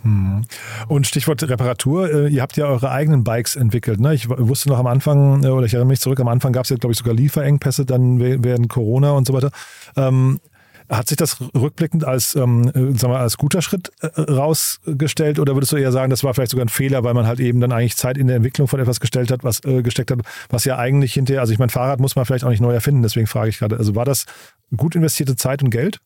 Hm. 0.02 0.42
Und 0.88 1.06
Stichwort 1.06 1.42
Reparatur, 1.42 2.10
äh, 2.10 2.28
ihr 2.28 2.42
habt 2.42 2.56
ja 2.56 2.66
eure 2.66 2.90
eigenen 2.90 3.22
Bikes 3.24 3.56
entwickelt. 3.56 4.00
Ne? 4.00 4.14
Ich 4.14 4.28
wusste 4.28 4.68
noch 4.68 4.78
am 4.78 4.86
Anfang, 4.86 5.44
äh, 5.44 5.48
oder 5.48 5.66
ich 5.66 5.74
erinnere 5.74 5.90
mich 5.90 6.00
zurück, 6.00 6.18
am 6.20 6.28
Anfang 6.28 6.52
gab 6.52 6.64
es 6.64 6.70
ja, 6.70 6.76
glaube 6.76 6.92
ich, 6.92 6.98
sogar 6.98 7.14
Lieferengpässe 7.14 7.84
dann 7.84 8.18
während 8.18 8.68
Corona 8.68 9.12
und 9.12 9.26
so 9.26 9.32
weiter. 9.32 9.50
Ähm, 9.96 10.40
hat 10.88 11.08
sich 11.08 11.16
das 11.16 11.38
rückblickend 11.54 12.04
als, 12.04 12.34
ähm, 12.34 12.68
äh, 12.68 12.98
sagen 12.98 13.12
wir, 13.12 13.18
als 13.18 13.36
guter 13.36 13.62
Schritt 13.62 13.90
äh, 14.00 14.20
rausgestellt 14.20 15.38
oder 15.38 15.54
würdest 15.54 15.72
du 15.72 15.76
eher 15.76 15.92
sagen, 15.92 16.10
das 16.10 16.24
war 16.24 16.34
vielleicht 16.34 16.50
sogar 16.50 16.66
ein 16.66 16.70
Fehler, 16.70 17.04
weil 17.04 17.14
man 17.14 17.26
halt 17.26 17.40
eben 17.40 17.60
dann 17.60 17.72
eigentlich 17.72 17.96
Zeit 17.96 18.18
in 18.18 18.26
der 18.26 18.36
Entwicklung 18.36 18.68
von 18.68 18.80
etwas 18.80 19.00
gestellt 19.00 19.30
hat, 19.30 19.44
was 19.44 19.64
äh, 19.64 19.82
gesteckt 19.82 20.10
hat, 20.10 20.20
was 20.48 20.64
ja 20.64 20.78
eigentlich 20.78 21.14
hinterher, 21.14 21.40
also 21.40 21.52
ich 21.52 21.58
mein 21.58 21.70
Fahrrad 21.70 22.00
muss 22.00 22.16
man 22.16 22.24
vielleicht 22.24 22.44
auch 22.44 22.50
nicht 22.50 22.60
neu 22.60 22.72
erfinden, 22.72 23.02
deswegen 23.02 23.26
frage 23.26 23.50
ich 23.50 23.58
gerade, 23.58 23.76
also 23.76 23.94
war 23.94 24.04
das 24.04 24.26
gut 24.76 24.94
investierte 24.94 25.36
Zeit 25.36 25.62
und 25.62 25.70
Geld? 25.70 25.98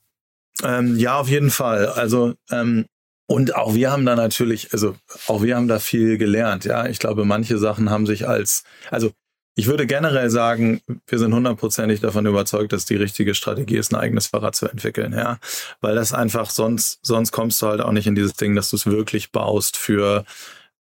Ähm, 0.63 0.97
ja, 0.97 1.19
auf 1.19 1.29
jeden 1.29 1.51
Fall. 1.51 1.87
Also 1.87 2.35
ähm, 2.51 2.87
und 3.29 3.57
auch 3.57 3.75
wir 3.75 3.91
haben 3.91 4.07
da 4.07 4.15
natürlich, 4.15 4.73
also 4.73 4.95
auch 5.27 5.43
wir 5.43 5.57
haben 5.57 5.69
da 5.69 5.81
viel 5.81 6.17
gelernt. 6.17 6.65
Ja, 6.65 6.87
ich 6.87 6.99
glaube, 7.01 7.25
manche 7.25 7.59
Sachen 7.59 7.91
haben 7.91 8.07
sich 8.07 8.29
als, 8.29 8.63
also 8.91 9.11
ich 9.59 9.69
würde 9.69 9.87
generell 9.87 10.29
sagen, 10.29 10.83
wir 11.07 11.19
sind 11.19 11.35
hundertprozentig 11.35 12.01
davon 12.01 12.27
überzeugt, 12.27 12.75
dass 12.75 12.85
die 12.85 12.97
richtige 12.97 13.35
Strategie 13.35 13.79
ist, 13.79 13.93
ein 13.93 13.99
eigenes 13.99 14.27
Fahrrad 14.27 14.55
zu 14.55 14.69
entwickeln, 14.69 15.15
ja. 15.15 15.39
Weil 15.81 15.95
das 15.95 16.13
einfach 16.13 16.51
sonst, 16.51 16.99
sonst 17.03 17.33
kommst 17.33 17.63
du 17.63 17.69
halt 17.69 17.81
auch 17.81 17.93
nicht 17.93 18.07
in 18.07 18.15
dieses 18.15 18.35
Ding, 18.35 18.55
dass 18.55 18.69
du 18.69 18.77
es 18.77 18.85
wirklich 18.85 19.33
baust 19.33 19.79
für 19.79 20.27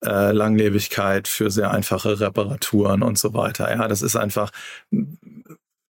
äh, 0.06 0.32
Langlebigkeit, 0.32 1.28
für 1.28 1.50
sehr 1.50 1.72
einfache 1.72 2.20
Reparaturen 2.20 3.02
und 3.02 3.18
so 3.18 3.34
weiter. 3.34 3.72
Ja, 3.72 3.88
das 3.88 4.04
ist 4.04 4.16
einfach, 4.16 4.52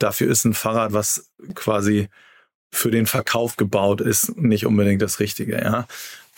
dafür 0.01 0.29
ist 0.29 0.45
ein 0.45 0.55
Fahrrad, 0.55 0.93
was 0.93 1.31
quasi 1.55 2.09
für 2.73 2.91
den 2.91 3.07
Verkauf 3.07 3.57
gebaut 3.57 4.01
ist, 4.01 4.37
nicht 4.37 4.67
unbedingt 4.67 5.01
das 5.01 5.21
Richtige, 5.21 5.59
ja. 5.59 5.87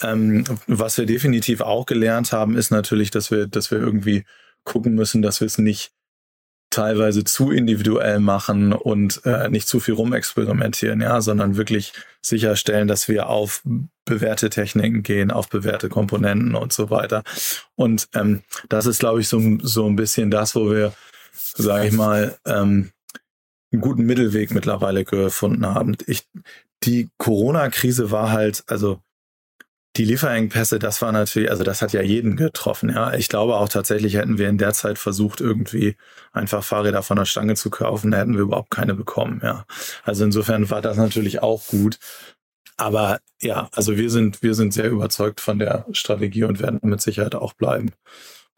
Ähm, 0.03 0.45
was 0.67 0.99
wir 0.99 1.07
definitiv 1.07 1.63
auch 1.63 1.87
gelernt 1.87 2.33
haben, 2.33 2.59
ist 2.59 2.71
natürlich, 2.71 3.11
dass 3.11 3.31
wir, 3.31 3.47
dass 3.47 3.71
wir 3.71 3.79
irgendwie 3.79 4.27
gucken 4.65 4.95
müssen, 4.95 5.23
dass 5.23 5.41
wir 5.41 5.47
es 5.47 5.57
nicht 5.57 5.93
teilweise 6.71 7.25
zu 7.25 7.51
individuell 7.51 8.21
machen 8.21 8.73
und 8.73 9.23
äh, 9.25 9.49
nicht 9.49 9.69
zu 9.69 9.81
viel 9.81 9.95
rumexperimentieren, 9.95 11.01
ja, 11.01 11.21
sondern 11.21 11.57
wirklich 11.57 11.93
sicherstellen, 12.21 12.89
dass 12.89 13.09
wir 13.09 13.29
auf 13.29 13.63
bewährte 14.05 14.51
Techniken 14.51 15.03
gehen, 15.03 15.31
auf 15.31 15.49
bewährte 15.49 15.89
Komponenten 15.89 16.55
und 16.55 16.73
so 16.73 16.91
weiter. 16.91 17.23
Und 17.75 18.09
ähm, 18.15 18.43
das 18.69 18.87
ist, 18.87 19.01
glaube 19.01 19.21
ich, 19.21 19.29
so, 19.29 19.41
so 19.63 19.87
ein 19.87 19.97
bisschen 19.97 20.31
das, 20.31 20.55
wo 20.55 20.71
wir, 20.71 20.93
sage 21.33 21.89
ich 21.89 21.93
mal, 21.93 22.37
ähm, 22.47 22.91
einen 23.73 23.83
guten 23.83 24.05
Mittelweg 24.05 24.53
mittlerweile 24.53 25.05
gefunden 25.05 25.67
haben. 25.67 25.97
Ich, 26.07 26.29
die 26.83 27.11
Corona-Krise 27.19 28.11
war 28.11 28.31
halt, 28.31 28.65
also 28.67 29.01
die 29.97 30.05
Lieferengpässe, 30.05 30.79
das 30.79 31.01
war 31.03 31.13
natürlich, 31.13 31.51
also 31.51 31.65
das 31.65 31.83
hat 31.83 31.93
ja 31.93 32.03
jeden 32.03 32.37
getroffen, 32.37 32.91
ja. 32.91 33.15
Ich 33.15 33.29
glaube 33.29 33.57
auch 33.57 33.69
tatsächlich 33.69 34.15
hätten 34.15 34.39
wir 34.39 34.49
in 34.49 34.59
der 34.59 34.73
Zeit 34.73 34.99
versucht, 34.99 35.41
irgendwie 35.41 35.97
einfach 36.33 36.63
Fahrräder 36.63 37.03
von 37.03 37.17
der 37.17 37.25
Stange 37.25 37.55
zu 37.55 37.71
kaufen, 37.71 38.11
da 38.11 38.19
hätten 38.19 38.35
wir 38.35 38.43
überhaupt 38.43 38.71
keine 38.71 38.95
bekommen, 38.95 39.41
ja. 39.43 39.65
Also 40.05 40.25
insofern 40.25 40.71
war 40.71 40.83
das 40.83 40.97
natürlich 40.97 41.43
auch 41.43 41.67
gut. 41.67 41.99
Aber 42.77 43.21
ja, 43.41 43.69
also 43.73 43.97
wir 43.97 44.11
sind, 44.11 44.43
wir 44.43 44.55
sind 44.55 44.75
sehr 44.75 44.91
überzeugt 44.91 45.41
von 45.41 45.59
der 45.59 45.87
Strategie 45.93 46.45
und 46.45 46.61
werden 46.61 46.81
mit 46.83 47.01
Sicherheit 47.01 47.35
auch 47.35 47.55
bleiben 47.55 47.93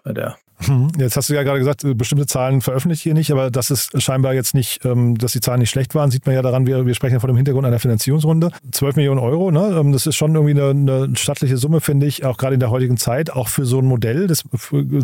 bei 0.03 0.13
der. 0.13 0.39
Hm, 0.61 0.89
jetzt 0.99 1.17
hast 1.17 1.31
du 1.31 1.35
ja 1.35 1.45
gerade 1.45 1.61
gesagt, 1.61 1.83
bestimmte 1.97 2.27
Zahlen 2.27 2.61
veröffentlicht 2.61 3.07
ihr 3.07 3.15
nicht, 3.15 3.31
aber 3.31 3.51
das 3.51 3.71
ist 3.71 4.03
scheinbar 4.03 4.35
jetzt 4.35 4.55
nicht, 4.55 4.85
ähm, 4.85 5.17
dass 5.17 5.33
die 5.33 5.41
Zahlen 5.41 5.61
nicht 5.61 5.71
schlecht 5.71 5.95
waren, 5.95 6.11
sieht 6.11 6.27
man 6.27 6.35
ja 6.35 6.43
daran, 6.43 6.67
wir, 6.67 6.85
wir 6.85 6.95
sprechen 6.95 7.15
ja 7.15 7.21
von 7.21 7.29
dem 7.29 7.37
Hintergrund 7.37 7.65
einer 7.65 7.79
Finanzierungsrunde. 7.79 8.51
12 8.73 8.97
Millionen 8.97 9.21
Euro, 9.21 9.53
ne? 9.53 9.77
Ähm, 9.79 9.93
das 9.93 10.07
ist 10.07 10.17
schon 10.17 10.35
irgendwie 10.35 10.61
eine, 10.61 10.71
eine 10.71 11.17
stattliche 11.17 11.57
Summe, 11.57 11.81
finde 11.81 12.07
ich, 12.07 12.25
auch 12.25 12.37
gerade 12.37 12.55
in 12.55 12.61
der 12.61 12.71
heutigen 12.71 12.97
Zeit, 12.97 13.31
auch 13.31 13.49
für 13.49 13.65
so 13.65 13.79
ein 13.79 13.87
Modell. 13.87 14.27
Das, 14.27 14.43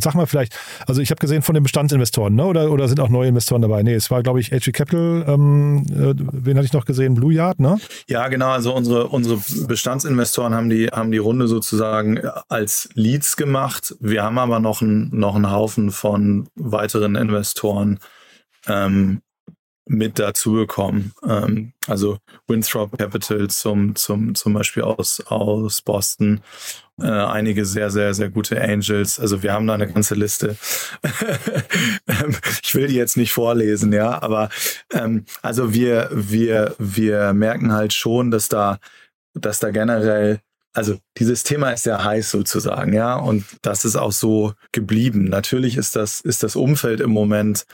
sag 0.01 0.15
mal 0.17 0.27
vielleicht, 0.27 0.57
also 0.87 1.01
ich 1.01 1.11
habe 1.11 1.21
gesehen 1.21 1.43
von 1.43 1.55
den 1.55 1.63
Bestandsinvestoren, 1.63 2.35
ne? 2.35 2.47
oder, 2.47 2.73
oder 2.73 2.89
sind 2.89 2.99
auch 2.99 3.09
neue 3.09 3.29
Investoren 3.29 3.63
dabei? 3.63 3.83
Nee, 3.85 3.95
es 3.95 4.11
war, 4.11 4.25
glaube 4.25 4.41
ich, 4.41 4.51
HG 4.51 4.73
Capital, 4.73 5.25
ähm, 5.29 5.87
äh, 5.91 6.15
wen 6.33 6.57
hatte 6.57 6.67
ich 6.67 6.73
noch 6.73 6.85
gesehen? 6.85 7.15
Blue 7.15 7.33
Yard, 7.33 7.61
ne? 7.61 7.79
Ja, 8.09 8.27
genau, 8.27 8.49
also 8.49 8.75
unsere, 8.75 9.07
unsere 9.07 9.39
Bestandsinvestoren 9.69 10.53
haben 10.53 10.69
die, 10.69 10.89
haben 10.89 11.13
die 11.13 11.19
Runde 11.19 11.47
sozusagen 11.47 12.21
als 12.49 12.89
Leads 12.95 13.37
gemacht. 13.37 13.95
Wir 14.01 14.25
haben 14.25 14.39
aber 14.39 14.59
noch, 14.59 14.83
ein, 14.83 15.11
noch 15.13 15.37
einen 15.37 15.44
Haufen 15.51 15.91
von 15.91 16.49
weiteren 16.55 17.17
Investoren 17.17 17.99
ähm, 18.67 19.23
mit 19.87 20.19
dazu 20.19 20.53
bekommen. 20.53 21.13
Ähm, 21.27 21.73
also 21.87 22.19
Winthrop 22.47 22.97
Capital 22.97 23.49
zum, 23.49 23.95
zum, 23.97 24.35
zum 24.35 24.55
Beispiel 24.55 24.83
aus, 24.83 25.21
aus 25.27 25.83
Boston. 25.83 26.41
Äh, 27.01 27.07
einige 27.07 27.67
sehr, 27.67 27.91
sehr, 27.91 28.15
sehr 28.15 28.31
gute 28.31 28.61
Angels. 28.61 29.21
Also 29.21 29.43
wir 29.43 29.53
haben 29.53 29.67
da 29.67 29.75
eine 29.75 29.91
ganze 29.91 30.15
Liste. 30.15 30.57
Ähm, 32.07 32.37
ich 32.63 32.75
will 32.75 32.87
die 32.87 32.97
jetzt 32.97 33.17
nicht 33.17 33.33
vorlesen, 33.33 33.91
ja, 33.91 34.21
aber 34.23 34.51
ähm, 34.93 35.25
also 35.41 35.73
wir, 35.73 36.11
wir, 36.13 36.75
wir 36.79 37.33
merken 37.33 37.73
halt 37.73 37.95
schon, 37.95 38.31
dass 38.31 38.51
da, 38.51 38.79
dass 39.33 39.59
da 39.59 39.71
generell 39.71 40.41
also 40.75 40.99
dieses 41.19 41.45
Thema 41.45 41.71
ist 41.71 41.85
sehr 41.85 42.05
heiß 42.05 42.31
sozusagen, 42.31 42.93
ja, 42.93 43.15
und 43.15 43.45
das 43.63 43.85
ist 43.85 43.97
auch 43.97 44.13
so 44.13 44.55
geblieben. 44.73 45.25
Natürlich 45.25 45.77
ist 45.77 45.97
das, 45.97 46.21
ist 46.21 46.43
das 46.43 46.57
Umfeld 46.57 47.01
im 47.01 47.11
Moment, 47.11 47.65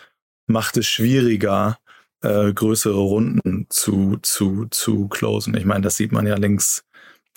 macht 0.47 0.77
es 0.77 0.87
schwieriger, 0.87 1.79
äh, 2.23 2.53
größere 2.53 2.99
Runden 2.99 3.67
zu, 3.71 4.19
zu, 4.23 4.67
zu 4.71 5.09
closen. 5.09 5.57
Ich 5.57 5.65
meine, 5.65 5.83
das 5.83 5.97
sieht 5.97 6.13
man 6.13 6.27
ja 6.27 6.37
links, 6.37 6.85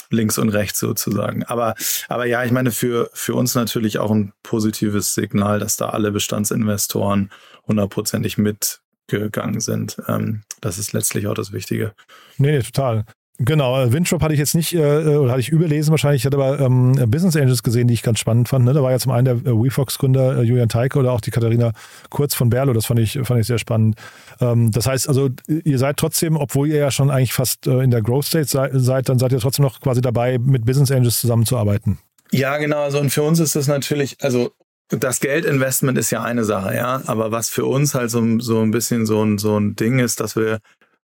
links 0.09 0.37
und 0.37 0.49
rechts 0.49 0.79
sozusagen. 0.79 1.43
Aber, 1.45 1.75
aber 2.09 2.25
ja, 2.25 2.43
ich 2.43 2.51
meine, 2.51 2.71
für, 2.71 3.09
für 3.13 3.33
uns 3.33 3.55
natürlich 3.55 3.99
auch 3.99 4.11
ein 4.11 4.33
positives 4.43 5.13
Signal, 5.13 5.59
dass 5.59 5.77
da 5.77 5.89
alle 5.89 6.11
Bestandsinvestoren 6.11 7.31
hundertprozentig 7.65 8.37
mitgegangen 8.37 9.61
sind. 9.61 9.97
Ähm, 10.09 10.43
das 10.59 10.77
ist 10.77 10.91
letztlich 10.91 11.27
auch 11.27 11.35
das 11.35 11.53
Wichtige. 11.53 11.93
Nee, 12.37 12.57
nee, 12.57 12.63
total. 12.63 13.05
Genau, 13.39 13.81
äh, 13.81 13.91
Windrop 13.91 14.21
hatte 14.21 14.33
ich 14.33 14.39
jetzt 14.39 14.53
nicht, 14.53 14.73
äh, 14.73 14.79
äh, 14.79 15.15
oder 15.15 15.31
hatte 15.31 15.41
ich 15.41 15.49
überlesen 15.49 15.89
wahrscheinlich. 15.89 16.21
Ich 16.21 16.25
hatte 16.25 16.37
aber 16.37 16.59
ähm, 16.59 16.93
Business 17.07 17.35
Angels 17.35 17.63
gesehen, 17.63 17.87
die 17.87 17.95
ich 17.95 18.03
ganz 18.03 18.19
spannend 18.19 18.47
fand. 18.47 18.63
Ne? 18.63 18.73
Da 18.73 18.83
war 18.83 18.91
ja 18.91 18.99
zum 18.99 19.11
einen 19.11 19.25
der 19.25 19.35
äh, 19.35 19.57
WeFox-Gründer 19.57 20.37
äh, 20.37 20.41
Julian 20.43 20.69
Teike 20.69 20.99
oder 20.99 21.11
auch 21.11 21.21
die 21.21 21.31
Katharina 21.31 21.71
Kurz 22.09 22.35
von 22.35 22.51
Berlo. 22.51 22.73
Das 22.73 22.85
fand 22.85 22.99
ich, 22.99 23.19
fand 23.23 23.39
ich 23.39 23.47
sehr 23.47 23.57
spannend. 23.57 23.95
Ähm, 24.39 24.71
das 24.71 24.85
heißt 24.85 25.09
also, 25.09 25.29
ihr 25.47 25.79
seid 25.79 25.97
trotzdem, 25.97 26.37
obwohl 26.37 26.67
ihr 26.67 26.77
ja 26.77 26.91
schon 26.91 27.09
eigentlich 27.09 27.33
fast 27.33 27.65
äh, 27.65 27.79
in 27.79 27.89
der 27.89 28.03
Growth 28.03 28.25
State 28.25 28.45
sei, 28.45 28.69
seid, 28.73 29.09
dann 29.09 29.17
seid 29.17 29.31
ihr 29.31 29.39
trotzdem 29.39 29.65
noch 29.65 29.81
quasi 29.81 30.01
dabei, 30.01 30.37
mit 30.37 30.65
Business 30.65 30.91
Angels 30.91 31.19
zusammenzuarbeiten. 31.19 31.97
Ja, 32.31 32.57
genau. 32.57 32.83
Also 32.83 32.99
und 32.99 33.09
für 33.09 33.23
uns 33.23 33.39
ist 33.39 33.55
das 33.55 33.67
natürlich, 33.67 34.17
also 34.21 34.51
das 34.89 35.19
Geldinvestment 35.19 35.97
ist 35.97 36.11
ja 36.11 36.21
eine 36.21 36.43
Sache, 36.43 36.75
ja. 36.75 37.01
Aber 37.07 37.31
was 37.31 37.49
für 37.49 37.65
uns 37.65 37.95
halt 37.95 38.11
so, 38.11 38.39
so 38.39 38.61
ein 38.61 38.69
bisschen 38.69 39.07
so 39.07 39.23
ein, 39.23 39.39
so 39.39 39.57
ein 39.57 39.75
Ding 39.75 39.97
ist, 39.97 40.19
dass 40.19 40.35
wir 40.35 40.59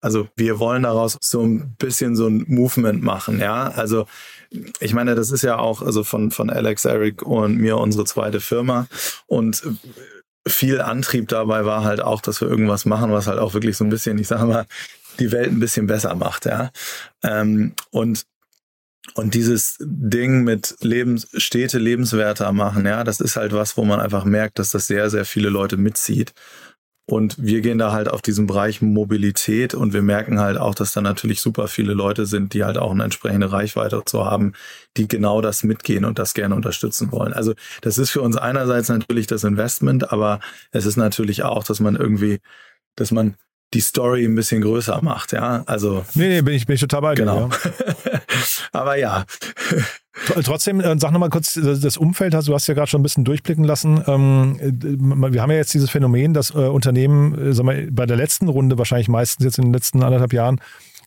also 0.01 0.27
wir 0.35 0.59
wollen 0.59 0.83
daraus 0.83 1.17
so 1.21 1.41
ein 1.41 1.75
bisschen 1.77 2.15
so 2.15 2.27
ein 2.27 2.45
Movement 2.47 3.01
machen, 3.01 3.39
ja. 3.39 3.69
Also 3.69 4.05
ich 4.79 4.93
meine, 4.93 5.15
das 5.15 5.31
ist 5.31 5.41
ja 5.41 5.57
auch 5.57 5.81
also 5.81 6.03
von, 6.03 6.31
von 6.31 6.49
Alex, 6.49 6.85
Eric 6.85 7.23
und 7.23 7.57
mir 7.57 7.77
unsere 7.77 8.05
zweite 8.05 8.39
Firma. 8.39 8.87
Und 9.25 9.63
viel 10.47 10.81
Antrieb 10.81 11.27
dabei 11.27 11.65
war 11.65 11.83
halt 11.83 12.01
auch, 12.01 12.21
dass 12.21 12.41
wir 12.41 12.47
irgendwas 12.47 12.85
machen, 12.85 13.11
was 13.11 13.27
halt 13.27 13.39
auch 13.39 13.53
wirklich 13.53 13.75
so 13.77 13.83
ein 13.83 13.89
bisschen, 13.89 14.17
ich 14.17 14.27
sage 14.27 14.45
mal, 14.45 14.65
die 15.19 15.31
Welt 15.31 15.51
ein 15.51 15.59
bisschen 15.59 15.87
besser 15.87 16.15
macht, 16.15 16.45
ja. 16.45 16.71
Ähm, 17.23 17.73
und 17.91 18.25
und 19.13 19.33
dieses 19.33 19.77
Ding 19.79 20.43
mit 20.43 20.75
Lebens, 20.81 21.29
Städte 21.33 21.79
lebenswerter 21.79 22.51
machen, 22.51 22.85
ja, 22.85 23.05
das 23.05 23.21
ist 23.21 23.37
halt 23.37 23.53
was, 23.53 23.77
wo 23.77 23.85
man 23.85 24.01
einfach 24.01 24.25
merkt, 24.25 24.59
dass 24.59 24.71
das 24.71 24.85
sehr, 24.87 25.09
sehr 25.09 25.23
viele 25.23 25.49
Leute 25.49 25.77
mitzieht. 25.77 26.33
Und 27.09 27.35
wir 27.39 27.61
gehen 27.61 27.77
da 27.77 27.93
halt 27.93 28.09
auf 28.09 28.21
diesen 28.21 28.47
Bereich 28.47 28.81
Mobilität 28.81 29.73
und 29.73 29.93
wir 29.93 30.01
merken 30.01 30.41
halt 30.41 30.57
auch, 30.57 30.75
dass 30.75 30.91
da 30.91 30.99
natürlich 30.99 31.39
super 31.39 31.69
viele 31.69 31.93
Leute 31.93 32.25
sind, 32.25 32.53
die 32.53 32.65
halt 32.65 32.77
auch 32.77 32.91
eine 32.91 33.05
entsprechende 33.05 33.49
Reichweite 33.49 34.03
zu 34.05 34.25
haben, 34.25 34.51
die 34.97 35.07
genau 35.07 35.39
das 35.39 35.63
mitgehen 35.63 36.03
und 36.03 36.19
das 36.19 36.33
gerne 36.33 36.53
unterstützen 36.53 37.09
wollen. 37.13 37.31
Also 37.31 37.53
das 37.79 37.97
ist 37.97 38.09
für 38.09 38.21
uns 38.21 38.35
einerseits 38.35 38.89
natürlich 38.89 39.25
das 39.25 39.45
Investment, 39.45 40.11
aber 40.11 40.41
es 40.71 40.85
ist 40.85 40.97
natürlich 40.97 41.43
auch, 41.43 41.63
dass 41.63 41.79
man 41.79 41.95
irgendwie, 41.95 42.39
dass 42.97 43.11
man 43.11 43.35
die 43.73 43.81
Story 43.81 44.25
ein 44.25 44.35
bisschen 44.35 44.61
größer 44.61 45.01
macht, 45.01 45.31
ja. 45.31 45.63
Also. 45.65 46.05
Nee, 46.13 46.27
nee, 46.27 46.41
bin 46.41 46.55
ich, 46.55 46.65
bin 46.65 46.75
ich 46.75 46.81
total 46.81 47.01
bei 47.01 47.15
dir. 47.15 47.23
Genau. 47.23 47.49
Ja. 47.49 48.21
aber 48.73 48.97
ja. 48.97 49.25
Trotzdem, 50.43 50.79
äh, 50.79 50.97
sag 50.99 51.11
nochmal 51.11 51.29
kurz 51.29 51.53
das 51.53 51.97
Umfeld, 51.97 52.33
du 52.33 52.53
hast 52.53 52.67
ja 52.67 52.73
gerade 52.73 52.87
schon 52.87 53.01
ein 53.01 53.03
bisschen 53.03 53.23
durchblicken 53.23 53.63
lassen. 53.63 54.01
Ähm, 54.07 54.57
äh, 54.59 55.33
wir 55.33 55.41
haben 55.41 55.51
ja 55.51 55.57
jetzt 55.57 55.73
dieses 55.73 55.89
Phänomen, 55.89 56.33
dass 56.33 56.51
äh, 56.51 56.57
Unternehmen, 56.59 57.53
sag 57.53 57.65
mal, 57.65 57.87
bei 57.91 58.05
der 58.05 58.17
letzten 58.17 58.47
Runde, 58.47 58.77
wahrscheinlich 58.77 59.07
meistens 59.09 59.43
jetzt 59.43 59.57
in 59.57 59.65
den 59.65 59.73
letzten 59.73 60.03
anderthalb 60.03 60.33
Jahren, 60.33 60.59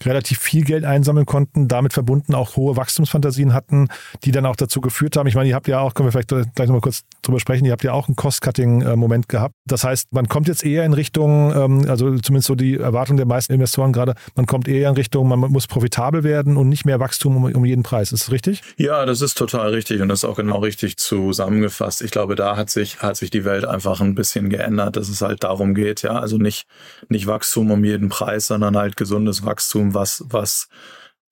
relativ 0.05 0.39
viel 0.39 0.65
Geld 0.65 0.85
einsammeln 0.85 1.27
konnten, 1.27 1.69
damit 1.69 1.93
verbunden 1.93 2.35
auch 2.35 2.57
hohe 2.57 2.77
Wachstumsfantasien 2.77 3.53
hatten, 3.53 3.89
die 4.25 4.33
dann 4.33 4.47
auch 4.47 4.57
dazu 4.57 4.81
geführt 4.81 5.17
haben. 5.17 5.27
Ich 5.27 5.35
meine, 5.35 5.49
ihr 5.49 5.55
habt 5.55 5.69
ja 5.69 5.81
auch, 5.81 5.95
können 5.95 6.09
wir 6.09 6.13
vielleicht 6.13 6.29
gleich 6.29 6.69
nochmal 6.69 6.81
kurz 6.81 7.03
drüber 7.23 7.41
sprechen, 7.41 7.65
ihr 7.65 7.73
habt 7.73 7.85
ja 7.85 7.93
auch 7.93 8.09
einen 8.09 8.17
Cost-Cutting-Moment 8.17 9.29
gehabt. 9.29 9.55
Das 9.67 9.85
heißt, 9.85 10.13
man 10.13 10.29
kommt 10.29 10.49
jetzt 10.49 10.65
eher 10.65 10.85
in 10.85 10.93
Richtung, 10.93 11.55
ähm, 11.55 11.85
also 11.89 12.19
zumindest 12.19 12.47
so 12.47 12.55
die 12.55 12.77
Erwartung 12.77 13.17
der 13.17 13.27
meisten 13.27 13.53
Investoren 13.53 13.93
gerade, 13.93 14.15
man 14.35 14.47
kommt 14.47 14.69
eher 14.69 14.89
in 14.89 14.97
Richtung, 14.97 15.29
man 15.29 15.39
muss 15.39 15.67
profitabel 15.67 16.25
werden 16.25 16.57
und 16.57 16.69
nicht 16.69 16.85
mehr 16.85 17.01
Wachstum 17.01 17.45
um, 17.45 17.65
jeden 17.65 17.83
Preis. 17.83 18.13
Ist 18.13 18.25
das 18.25 18.33
richtig? 18.33 18.63
Ja, 18.77 19.05
das 19.05 19.21
ist 19.21 19.37
total 19.37 19.71
richtig 19.71 20.01
und 20.01 20.09
das 20.09 20.21
ist 20.21 20.29
auch 20.29 20.37
genau 20.37 20.59
richtig 20.59 20.97
zusammengefasst. 20.97 22.03
Ich 22.03 22.11
glaube, 22.11 22.35
da 22.35 22.57
hat 22.57 22.71
sich, 22.71 23.03
hat 23.03 23.17
sich 23.17 23.31
die 23.31 23.45
Welt 23.45 23.65
einfach 23.65 24.01
ein 24.01 24.15
bisschen 24.15 24.49
geändert, 24.49 24.97
dass 24.97 25.09
es 25.09 25.21
halt 25.21 25.45
darum 25.45 25.75
geht, 25.75 26.03
ja, 26.03 26.13
also 26.13 26.39
nicht, 26.39 26.67
nicht 27.09 27.27
Wachstum 27.27 27.71
um 27.71 27.85
jeden 27.85 28.09
Preis, 28.09 28.47
sondern 28.47 28.77
halt 28.77 28.97
gesundes 28.97 29.45
Wachstum 29.45 29.90
was, 29.95 30.25
was, 30.29 30.69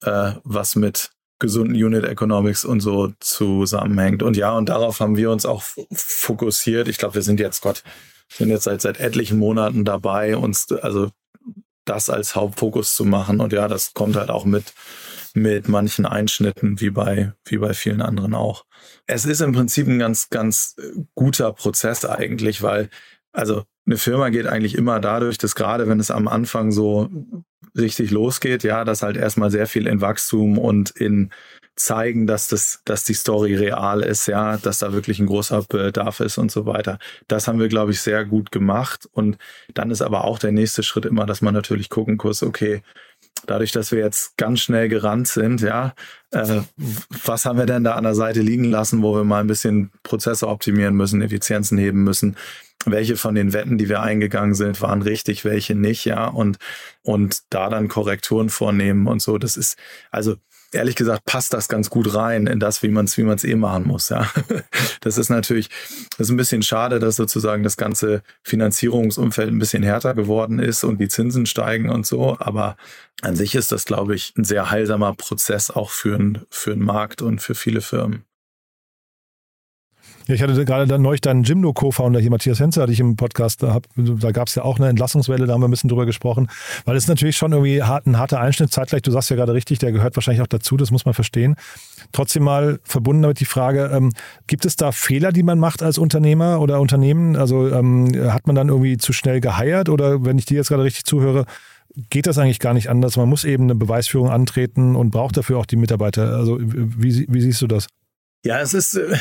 äh, 0.01 0.33
was 0.43 0.75
mit 0.75 1.11
gesunden 1.39 1.75
Unit 1.75 2.03
Economics 2.03 2.65
und 2.65 2.81
so 2.81 3.13
zusammenhängt. 3.19 4.21
Und 4.21 4.37
ja, 4.37 4.51
und 4.51 4.69
darauf 4.69 4.99
haben 4.99 5.17
wir 5.17 5.31
uns 5.31 5.45
auch 5.45 5.63
fokussiert. 5.93 6.87
Ich 6.87 6.97
glaube, 6.97 7.15
wir 7.15 7.21
sind 7.21 7.39
jetzt 7.39 7.61
Gott, 7.61 7.83
sind 8.31 8.49
jetzt 8.49 8.65
seit, 8.65 8.81
seit 8.81 8.99
etlichen 8.99 9.39
Monaten 9.39 9.85
dabei, 9.85 10.35
uns 10.35 10.71
also 10.71 11.09
das 11.85 12.09
als 12.09 12.35
Hauptfokus 12.35 12.95
zu 12.95 13.05
machen. 13.05 13.39
Und 13.39 13.53
ja, 13.53 13.67
das 13.67 13.93
kommt 13.93 14.17
halt 14.17 14.29
auch 14.29 14.45
mit, 14.45 14.73
mit 15.33 15.67
manchen 15.67 16.05
Einschnitten, 16.05 16.79
wie 16.81 16.89
bei, 16.89 17.33
wie 17.45 17.57
bei 17.57 17.73
vielen 17.73 18.01
anderen 18.01 18.35
auch. 18.35 18.65
Es 19.07 19.25
ist 19.25 19.41
im 19.41 19.53
Prinzip 19.53 19.87
ein 19.87 19.99
ganz, 19.99 20.29
ganz 20.29 20.75
guter 21.15 21.53
Prozess 21.53 22.05
eigentlich, 22.05 22.61
weil, 22.61 22.89
also 23.31 23.63
eine 23.85 23.97
Firma 23.97 24.29
geht 24.29 24.45
eigentlich 24.45 24.75
immer 24.75 24.99
dadurch, 24.99 25.37
dass 25.37 25.55
gerade 25.55 25.87
wenn 25.87 25.99
es 25.99 26.11
am 26.11 26.27
Anfang 26.27 26.71
so 26.71 27.09
richtig 27.79 28.11
losgeht, 28.11 28.63
ja, 28.63 28.83
dass 28.85 29.03
halt 29.03 29.17
erstmal 29.17 29.51
sehr 29.51 29.67
viel 29.67 29.87
in 29.87 30.01
Wachstum 30.01 30.57
und 30.57 30.91
in 30.91 31.31
zeigen, 31.79 32.27
dass 32.27 32.47
das, 32.47 32.81
dass 32.85 33.05
die 33.05 33.13
Story 33.13 33.55
real 33.55 34.01
ist, 34.01 34.27
ja, 34.27 34.57
dass 34.57 34.79
da 34.79 34.91
wirklich 34.93 35.19
ein 35.19 35.27
großer 35.27 35.63
Bedarf 35.63 36.19
ist 36.19 36.37
und 36.37 36.51
so 36.51 36.65
weiter. 36.65 36.99
Das 37.27 37.47
haben 37.47 37.59
wir, 37.59 37.69
glaube 37.69 37.91
ich, 37.91 38.01
sehr 38.01 38.25
gut 38.25 38.51
gemacht. 38.51 39.07
Und 39.13 39.37
dann 39.73 39.89
ist 39.89 40.01
aber 40.01 40.25
auch 40.25 40.39
der 40.39 40.51
nächste 40.51 40.83
Schritt 40.83 41.05
immer, 41.05 41.25
dass 41.25 41.41
man 41.41 41.53
natürlich 41.53 41.89
gucken 41.89 42.17
muss, 42.21 42.43
okay, 42.43 42.83
dadurch, 43.45 43.71
dass 43.71 43.91
wir 43.91 43.99
jetzt 43.99 44.37
ganz 44.37 44.59
schnell 44.61 44.89
gerannt 44.89 45.27
sind, 45.27 45.61
ja, 45.61 45.93
äh, 46.31 46.61
was 47.25 47.45
haben 47.45 47.57
wir 47.57 47.65
denn 47.65 47.83
da 47.83 47.95
an 47.95 48.03
der 48.03 48.15
Seite 48.15 48.41
liegen 48.41 48.65
lassen, 48.65 49.01
wo 49.01 49.15
wir 49.15 49.23
mal 49.23 49.41
ein 49.41 49.47
bisschen 49.47 49.91
Prozesse 50.03 50.47
optimieren 50.47 50.95
müssen, 50.95 51.21
Effizienzen 51.21 51.77
heben 51.77 52.03
müssen? 52.03 52.35
welche 52.85 53.17
von 53.17 53.35
den 53.35 53.53
Wetten, 53.53 53.77
die 53.77 53.89
wir 53.89 54.01
eingegangen 54.01 54.55
sind, 54.55 54.81
waren 54.81 55.01
richtig, 55.01 55.43
welche 55.43 55.75
nicht, 55.75 56.05
ja, 56.05 56.27
und, 56.27 56.57
und 57.01 57.41
da 57.49 57.69
dann 57.69 57.89
Korrekturen 57.89 58.49
vornehmen 58.49 59.07
und 59.07 59.21
so. 59.21 59.37
Das 59.37 59.57
ist, 59.57 59.77
also 60.11 60.37
ehrlich 60.71 60.95
gesagt, 60.95 61.25
passt 61.25 61.53
das 61.53 61.67
ganz 61.67 61.89
gut 61.89 62.13
rein 62.13 62.47
in 62.47 62.59
das, 62.59 62.83
wie 62.83 62.89
man 62.89 63.05
es 63.05 63.17
wie 63.17 63.23
man's 63.23 63.43
eh 63.43 63.55
machen 63.55 63.87
muss, 63.87 64.09
ja. 64.09 64.29
Das 65.01 65.17
ist 65.17 65.29
natürlich, 65.29 65.69
das 66.17 66.27
ist 66.27 66.31
ein 66.31 66.37
bisschen 66.37 66.61
schade, 66.61 66.99
dass 66.99 67.15
sozusagen 67.15 67.63
das 67.63 67.77
ganze 67.77 68.21
Finanzierungsumfeld 68.43 69.49
ein 69.49 69.59
bisschen 69.59 69.83
härter 69.83 70.13
geworden 70.13 70.59
ist 70.59 70.83
und 70.83 70.99
die 70.99 71.07
Zinsen 71.07 71.45
steigen 71.45 71.89
und 71.89 72.05
so, 72.05 72.37
aber 72.39 72.75
an 73.21 73.35
sich 73.35 73.55
ist 73.55 73.71
das, 73.71 73.85
glaube 73.85 74.15
ich, 74.15 74.33
ein 74.37 74.43
sehr 74.43 74.71
heilsamer 74.71 75.13
Prozess 75.13 75.71
auch 75.71 75.89
für, 75.89 76.19
für 76.49 76.71
einen 76.71 76.83
Markt 76.83 77.21
und 77.21 77.41
für 77.41 77.55
viele 77.55 77.81
Firmen. 77.81 78.28
Ja, 80.29 80.35
ich 80.35 80.43
hatte 80.43 80.63
gerade 80.63 80.85
dann 80.85 81.01
neulich 81.01 81.21
deinen 81.21 81.41
Jimdo-Co-Founder 81.41 82.19
hier, 82.19 82.29
Matthias 82.29 82.59
Henze, 82.59 82.83
hatte 82.83 82.91
ich 82.91 82.99
im 82.99 83.15
Podcast, 83.15 83.63
da, 83.63 83.79
da 83.95 84.31
gab 84.31 84.47
es 84.47 84.53
ja 84.53 84.61
auch 84.61 84.77
eine 84.77 84.87
Entlassungswelle, 84.87 85.47
da 85.47 85.53
haben 85.53 85.61
wir 85.61 85.67
ein 85.67 85.71
bisschen 85.71 85.87
drüber 85.87 86.05
gesprochen, 86.05 86.49
weil 86.85 86.95
es 86.95 87.07
natürlich 87.07 87.35
schon 87.35 87.51
irgendwie 87.51 87.81
ein 87.81 88.15
harter 88.15 88.39
Einschnitt, 88.39 88.71
zeitgleich, 88.71 89.01
du 89.01 89.09
sagst 89.09 89.31
ja 89.31 89.35
gerade 89.35 89.55
richtig, 89.55 89.79
der 89.79 89.91
gehört 89.91 90.15
wahrscheinlich 90.15 90.43
auch 90.43 90.47
dazu, 90.47 90.77
das 90.77 90.91
muss 90.91 91.03
man 91.03 91.15
verstehen. 91.15 91.55
Trotzdem 92.11 92.43
mal 92.43 92.79
verbunden 92.83 93.23
damit 93.23 93.39
die 93.39 93.45
Frage, 93.45 93.89
ähm, 93.91 94.11
gibt 94.45 94.65
es 94.65 94.75
da 94.75 94.91
Fehler, 94.91 95.31
die 95.31 95.41
man 95.41 95.57
macht 95.57 95.81
als 95.81 95.97
Unternehmer 95.97 96.61
oder 96.61 96.79
Unternehmen? 96.79 97.35
Also 97.35 97.67
ähm, 97.67 98.11
hat 98.31 98.45
man 98.45 98.55
dann 98.55 98.69
irgendwie 98.69 98.97
zu 98.97 99.13
schnell 99.13 99.41
geheiert 99.41 99.89
oder 99.89 100.25
wenn 100.25 100.37
ich 100.37 100.45
dir 100.45 100.57
jetzt 100.57 100.69
gerade 100.69 100.83
richtig 100.83 101.05
zuhöre, 101.05 101.45
geht 102.11 102.27
das 102.27 102.37
eigentlich 102.37 102.59
gar 102.59 102.75
nicht 102.75 102.91
anders? 102.91 103.17
Man 103.17 103.29
muss 103.29 103.45
eben 103.45 103.63
eine 103.63 103.73
Beweisführung 103.73 104.29
antreten 104.29 104.95
und 104.95 105.09
braucht 105.09 105.37
dafür 105.37 105.57
auch 105.57 105.65
die 105.65 105.75
Mitarbeiter. 105.75 106.35
Also 106.35 106.59
wie, 106.61 107.25
wie 107.27 107.41
siehst 107.41 107.63
du 107.63 107.67
das? 107.67 107.87
Ja, 108.45 108.59
es 108.61 108.73
ist, 108.73 108.95
äh, 108.95 109.17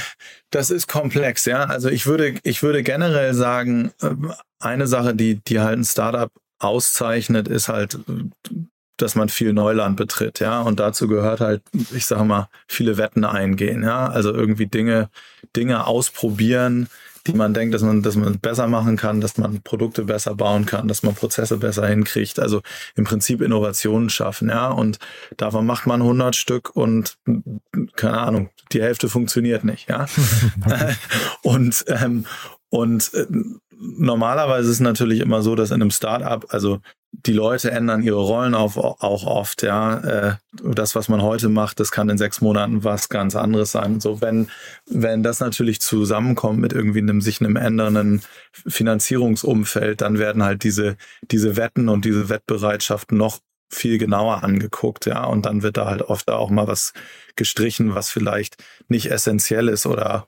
das 0.50 0.70
ist 0.70 0.86
komplex, 0.86 1.44
ja. 1.44 1.64
Also 1.64 1.88
ich 1.88 2.06
würde, 2.06 2.34
ich 2.42 2.62
würde 2.62 2.82
generell 2.82 3.34
sagen, 3.34 3.92
äh, 4.00 4.10
eine 4.60 4.86
Sache, 4.86 5.14
die, 5.14 5.36
die 5.36 5.60
halt 5.60 5.78
ein 5.78 5.84
Startup 5.84 6.30
auszeichnet, 6.60 7.48
ist 7.48 7.68
halt, 7.68 7.98
dass 8.96 9.14
man 9.14 9.28
viel 9.28 9.52
Neuland 9.52 9.96
betritt, 9.96 10.40
ja. 10.40 10.60
Und 10.60 10.80
dazu 10.80 11.08
gehört 11.08 11.40
halt, 11.40 11.62
ich 11.92 12.06
sage 12.06 12.24
mal, 12.24 12.48
viele 12.68 12.96
Wetten 12.96 13.24
eingehen, 13.24 13.82
ja. 13.82 14.08
Also 14.08 14.32
irgendwie 14.32 14.66
Dinge, 14.66 15.10
Dinge 15.56 15.86
ausprobieren, 15.86 16.88
die 17.28 17.34
man 17.34 17.54
denkt, 17.54 17.74
dass 17.74 17.82
man, 17.82 18.02
dass 18.02 18.16
man 18.16 18.38
besser 18.38 18.66
machen 18.66 18.96
kann, 18.96 19.20
dass 19.20 19.36
man 19.36 19.60
Produkte 19.62 20.04
besser 20.04 20.34
bauen 20.34 20.66
kann, 20.66 20.88
dass 20.88 21.02
man 21.02 21.14
Prozesse 21.14 21.58
besser 21.58 21.86
hinkriegt. 21.86 22.40
Also 22.40 22.62
im 22.96 23.04
Prinzip 23.04 23.40
Innovationen 23.40 24.10
schaffen, 24.10 24.48
ja. 24.48 24.68
Und 24.68 24.98
davon 25.36 25.66
macht 25.66 25.86
man 25.86 26.00
100 26.00 26.34
Stück 26.34 26.74
und 26.74 27.18
keine 27.96 28.18
Ahnung, 28.18 28.50
die 28.72 28.82
Hälfte 28.82 29.08
funktioniert 29.08 29.64
nicht, 29.64 29.88
ja. 29.88 30.06
und 31.42 31.84
ähm, 31.88 32.24
und 32.70 33.14
äh, 33.14 33.26
normalerweise 33.78 34.68
ist 34.68 34.76
es 34.76 34.80
natürlich 34.80 35.20
immer 35.20 35.42
so, 35.42 35.54
dass 35.54 35.70
in 35.70 35.80
einem 35.80 35.90
Startup, 35.90 36.44
also 36.50 36.80
die 37.12 37.32
Leute 37.32 37.70
ändern 37.70 38.02
ihre 38.02 38.20
Rollen 38.20 38.54
auf, 38.54 38.76
auch 38.76 39.24
oft, 39.24 39.62
ja. 39.62 39.98
Äh, 39.98 40.36
das, 40.62 40.94
was 40.94 41.08
man 41.08 41.22
heute 41.22 41.48
macht, 41.48 41.80
das 41.80 41.90
kann 41.90 42.08
in 42.08 42.18
sechs 42.18 42.40
Monaten 42.40 42.84
was 42.84 43.08
ganz 43.08 43.34
anderes 43.34 43.72
sein. 43.72 44.00
So, 44.00 44.20
wenn, 44.20 44.48
wenn 44.86 45.22
das 45.22 45.40
natürlich 45.40 45.80
zusammenkommt 45.80 46.58
mit 46.58 46.72
irgendwie 46.72 47.00
einem 47.00 47.20
sich 47.20 47.40
einem 47.40 47.56
ändernden 47.56 48.22
Finanzierungsumfeld, 48.52 50.00
dann 50.00 50.18
werden 50.18 50.42
halt 50.42 50.64
diese, 50.64 50.96
diese 51.22 51.56
Wetten 51.56 51.88
und 51.88 52.04
diese 52.04 52.28
Wettbereitschaft 52.28 53.12
noch 53.12 53.38
viel 53.70 53.98
genauer 53.98 54.44
angeguckt, 54.44 55.06
ja. 55.06 55.24
Und 55.24 55.46
dann 55.46 55.62
wird 55.62 55.76
da 55.76 55.86
halt 55.86 56.02
oft 56.02 56.30
auch 56.30 56.50
mal 56.50 56.66
was 56.66 56.92
gestrichen, 57.36 57.94
was 57.94 58.10
vielleicht 58.10 58.62
nicht 58.88 59.10
essentiell 59.10 59.68
ist 59.68 59.86
oder 59.86 60.26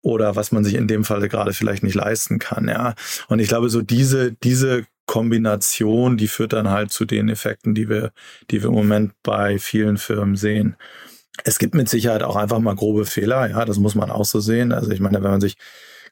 oder 0.00 0.36
was 0.36 0.52
man 0.52 0.62
sich 0.62 0.74
in 0.74 0.86
dem 0.86 1.04
Falle 1.04 1.28
gerade 1.28 1.52
vielleicht 1.52 1.82
nicht 1.82 1.96
leisten 1.96 2.38
kann, 2.38 2.68
ja. 2.68 2.94
Und 3.28 3.40
ich 3.40 3.48
glaube, 3.48 3.68
so 3.68 3.82
diese, 3.82 4.32
diese 4.32 4.86
Kombination, 5.08 6.18
die 6.18 6.28
führt 6.28 6.52
dann 6.52 6.68
halt 6.70 6.92
zu 6.92 7.06
den 7.06 7.30
Effekten, 7.30 7.74
die 7.74 7.88
wir, 7.88 8.12
die 8.50 8.62
wir 8.62 8.68
im 8.68 8.74
Moment 8.74 9.14
bei 9.22 9.58
vielen 9.58 9.96
Firmen 9.96 10.36
sehen. 10.36 10.76
Es 11.44 11.58
gibt 11.58 11.74
mit 11.74 11.88
Sicherheit 11.88 12.22
auch 12.22 12.36
einfach 12.36 12.58
mal 12.58 12.76
grobe 12.76 13.06
Fehler, 13.06 13.48
ja, 13.48 13.64
das 13.64 13.78
muss 13.78 13.94
man 13.94 14.10
auch 14.10 14.26
so 14.26 14.38
sehen. 14.38 14.70
Also 14.70 14.90
ich 14.90 15.00
meine, 15.00 15.22
wenn 15.22 15.30
man 15.30 15.40
sich, 15.40 15.56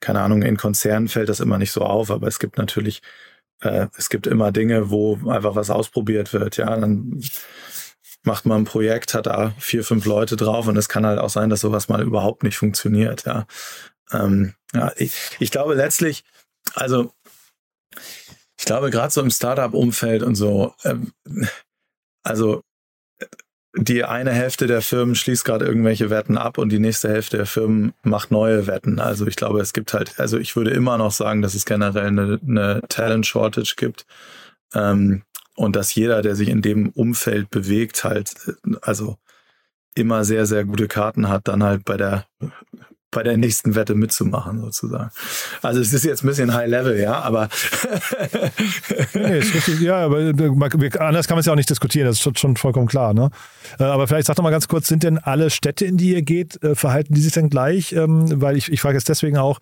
keine 0.00 0.22
Ahnung, 0.22 0.42
in 0.42 0.56
Konzernen 0.56 1.08
fällt 1.08 1.28
das 1.28 1.40
immer 1.40 1.58
nicht 1.58 1.72
so 1.72 1.82
auf, 1.82 2.10
aber 2.10 2.26
es 2.26 2.38
gibt 2.38 2.56
natürlich, 2.56 3.02
äh, 3.60 3.88
es 3.98 4.08
gibt 4.08 4.26
immer 4.26 4.50
Dinge, 4.50 4.90
wo 4.90 5.18
einfach 5.28 5.54
was 5.54 5.68
ausprobiert 5.68 6.32
wird, 6.32 6.56
ja, 6.56 6.74
dann 6.74 7.22
macht 8.22 8.46
man 8.46 8.62
ein 8.62 8.64
Projekt, 8.64 9.12
hat 9.12 9.26
da 9.26 9.52
vier, 9.58 9.84
fünf 9.84 10.06
Leute 10.06 10.36
drauf 10.36 10.68
und 10.68 10.76
es 10.78 10.88
kann 10.88 11.04
halt 11.04 11.18
auch 11.18 11.30
sein, 11.30 11.50
dass 11.50 11.60
sowas 11.60 11.88
mal 11.88 12.02
überhaupt 12.02 12.44
nicht 12.44 12.56
funktioniert, 12.56 13.26
ja. 13.26 13.46
Ähm, 14.10 14.54
ja, 14.72 14.92
ich, 14.96 15.12
ich 15.38 15.50
glaube 15.50 15.74
letztlich, 15.74 16.24
also 16.74 17.12
glaube, 18.66 18.90
gerade 18.90 19.12
so 19.12 19.22
im 19.22 19.30
Startup-Umfeld 19.30 20.22
und 20.22 20.34
so, 20.34 20.74
ähm, 20.84 21.12
also 22.22 22.62
die 23.78 24.04
eine 24.04 24.32
Hälfte 24.32 24.66
der 24.66 24.80
Firmen 24.80 25.14
schließt 25.14 25.44
gerade 25.44 25.66
irgendwelche 25.66 26.08
Wetten 26.08 26.38
ab 26.38 26.56
und 26.56 26.70
die 26.70 26.78
nächste 26.78 27.10
Hälfte 27.10 27.36
der 27.36 27.46
Firmen 27.46 27.92
macht 28.02 28.30
neue 28.30 28.66
Wetten. 28.66 28.98
Also 29.00 29.26
ich 29.26 29.36
glaube, 29.36 29.60
es 29.60 29.74
gibt 29.74 29.92
halt, 29.92 30.18
also 30.18 30.38
ich 30.38 30.56
würde 30.56 30.70
immer 30.70 30.96
noch 30.96 31.12
sagen, 31.12 31.42
dass 31.42 31.54
es 31.54 31.66
generell 31.66 32.06
eine, 32.06 32.40
eine 32.46 32.80
Talent 32.88 33.26
Shortage 33.26 33.74
gibt. 33.76 34.06
Ähm, 34.74 35.22
und 35.56 35.76
dass 35.76 35.94
jeder, 35.94 36.22
der 36.22 36.36
sich 36.36 36.48
in 36.48 36.62
dem 36.62 36.90
Umfeld 36.90 37.50
bewegt, 37.50 38.04
halt, 38.04 38.34
also 38.82 39.16
immer 39.94 40.24
sehr, 40.24 40.46
sehr 40.46 40.64
gute 40.64 40.88
Karten 40.88 41.28
hat, 41.28 41.48
dann 41.48 41.62
halt 41.62 41.84
bei 41.84 41.96
der 41.96 42.26
bei 43.16 43.22
der 43.22 43.38
nächsten 43.38 43.74
Wette 43.74 43.94
mitzumachen, 43.94 44.60
sozusagen. 44.60 45.10
Also 45.62 45.80
es 45.80 45.90
ist 45.94 46.04
jetzt 46.04 46.22
ein 46.22 46.26
bisschen 46.26 46.52
High 46.52 46.68
Level, 46.68 47.00
ja, 47.00 47.18
aber 47.22 47.48
nee, 49.14 49.38
richtig, 49.38 49.80
ja, 49.80 50.04
aber 50.04 50.20
äh, 50.20 50.98
anders 50.98 51.26
kann 51.26 51.36
man 51.36 51.40
es 51.40 51.46
ja 51.46 51.52
auch 51.52 51.56
nicht 51.56 51.70
diskutieren, 51.70 52.06
das 52.06 52.24
ist 52.24 52.38
schon 52.38 52.56
vollkommen 52.56 52.88
klar. 52.88 53.14
Ne? 53.14 53.30
Äh, 53.80 53.84
aber 53.84 54.06
vielleicht 54.06 54.26
sag 54.26 54.36
doch 54.36 54.42
mal 54.42 54.50
ganz 54.50 54.68
kurz, 54.68 54.86
sind 54.86 55.02
denn 55.02 55.16
alle 55.16 55.48
Städte, 55.48 55.86
in 55.86 55.96
die 55.96 56.12
ihr 56.12 56.20
geht, 56.20 56.62
äh, 56.62 56.74
verhalten 56.74 57.14
die 57.14 57.22
sich 57.22 57.32
denn 57.32 57.48
gleich? 57.48 57.94
Ähm, 57.94 58.26
weil 58.42 58.58
ich, 58.58 58.70
ich 58.70 58.82
frage 58.82 58.98
jetzt 58.98 59.08
deswegen 59.08 59.38
auch, 59.38 59.60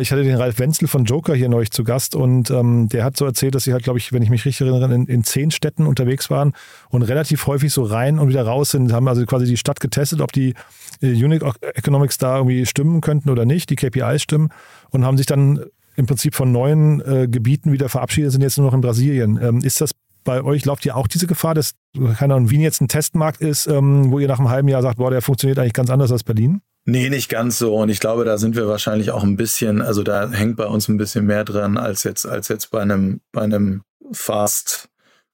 ich 0.00 0.10
hatte 0.10 0.22
den 0.22 0.36
Ralf 0.36 0.58
Wenzel 0.58 0.88
von 0.88 1.04
Joker 1.04 1.34
hier 1.34 1.48
neulich 1.48 1.70
zu 1.70 1.84
Gast 1.84 2.14
und 2.14 2.50
ähm, 2.50 2.88
der 2.88 3.04
hat 3.04 3.16
so 3.16 3.24
erzählt, 3.24 3.54
dass 3.54 3.64
sie 3.64 3.72
halt, 3.72 3.84
glaube 3.84 3.98
ich, 3.98 4.12
wenn 4.12 4.22
ich 4.22 4.30
mich 4.30 4.44
richtig 4.44 4.66
erinnere, 4.66 4.92
in, 4.94 5.06
in, 5.06 5.24
zehn 5.24 5.50
Städten 5.50 5.86
unterwegs 5.86 6.30
waren 6.30 6.52
und 6.90 7.02
relativ 7.02 7.46
häufig 7.46 7.72
so 7.72 7.82
rein 7.82 8.18
und 8.18 8.28
wieder 8.28 8.44
raus 8.44 8.70
sind, 8.70 8.92
haben 8.92 9.08
also 9.08 9.24
quasi 9.26 9.46
die 9.46 9.56
Stadt 9.56 9.80
getestet, 9.80 10.20
ob 10.20 10.32
die 10.32 10.54
äh, 11.00 11.12
Unit 11.12 11.42
Economics 11.74 12.18
da 12.18 12.38
irgendwie 12.38 12.66
stimmen 12.66 13.00
könnten 13.00 13.30
oder 13.30 13.44
nicht, 13.44 13.70
die 13.70 13.76
KPIs 13.76 14.22
stimmen 14.22 14.50
und 14.90 15.04
haben 15.04 15.16
sich 15.16 15.26
dann 15.26 15.64
im 15.96 16.06
Prinzip 16.06 16.34
von 16.34 16.52
neuen 16.52 17.00
äh, 17.00 17.26
Gebieten 17.28 17.72
wieder 17.72 17.88
verabschiedet, 17.88 18.32
sind 18.32 18.42
jetzt 18.42 18.58
nur 18.58 18.66
noch 18.66 18.74
in 18.74 18.82
Brasilien. 18.82 19.38
Ähm, 19.42 19.58
ist 19.62 19.80
das 19.80 19.92
bei 20.24 20.42
euch, 20.42 20.64
lauft 20.66 20.84
ihr 20.84 20.96
auch 20.96 21.06
diese 21.06 21.26
Gefahr, 21.26 21.54
dass, 21.54 21.72
keine 22.18 22.34
Ahnung, 22.34 22.50
Wien 22.50 22.60
jetzt 22.60 22.82
ein 22.82 22.88
Testmarkt 22.88 23.40
ist, 23.40 23.66
ähm, 23.66 24.10
wo 24.10 24.18
ihr 24.18 24.28
nach 24.28 24.38
einem 24.38 24.50
halben 24.50 24.68
Jahr 24.68 24.82
sagt, 24.82 24.98
boah, 24.98 25.10
der 25.10 25.22
funktioniert 25.22 25.58
eigentlich 25.58 25.72
ganz 25.72 25.88
anders 25.88 26.12
als 26.12 26.24
Berlin? 26.24 26.60
Nee, 26.88 27.10
nicht 27.10 27.28
ganz 27.28 27.58
so. 27.58 27.74
Und 27.74 27.88
ich 27.88 27.98
glaube, 27.98 28.24
da 28.24 28.38
sind 28.38 28.54
wir 28.54 28.68
wahrscheinlich 28.68 29.10
auch 29.10 29.24
ein 29.24 29.36
bisschen, 29.36 29.82
also 29.82 30.04
da 30.04 30.30
hängt 30.30 30.56
bei 30.56 30.66
uns 30.66 30.88
ein 30.88 30.96
bisschen 30.96 31.26
mehr 31.26 31.44
dran 31.44 31.78
als 31.78 32.04
jetzt, 32.04 32.24
als 32.26 32.46
jetzt 32.46 32.70
bei 32.70 32.80
einem, 32.80 33.20
bei 33.32 33.42
einem 33.42 33.82
Fast 34.12 34.88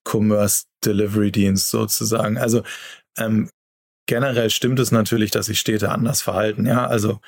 Commerce 0.08 0.64
Delivery 0.82 1.30
Dienst 1.30 1.68
sozusagen. 1.68 2.38
Also 2.38 2.62
ähm, 3.18 3.50
generell 4.06 4.48
stimmt 4.48 4.80
es 4.80 4.92
natürlich, 4.92 5.30
dass 5.30 5.46
sich 5.46 5.60
Städte 5.60 5.90
anders 5.90 6.22
verhalten. 6.22 6.64
Ja, 6.64 6.86
also 6.86 7.20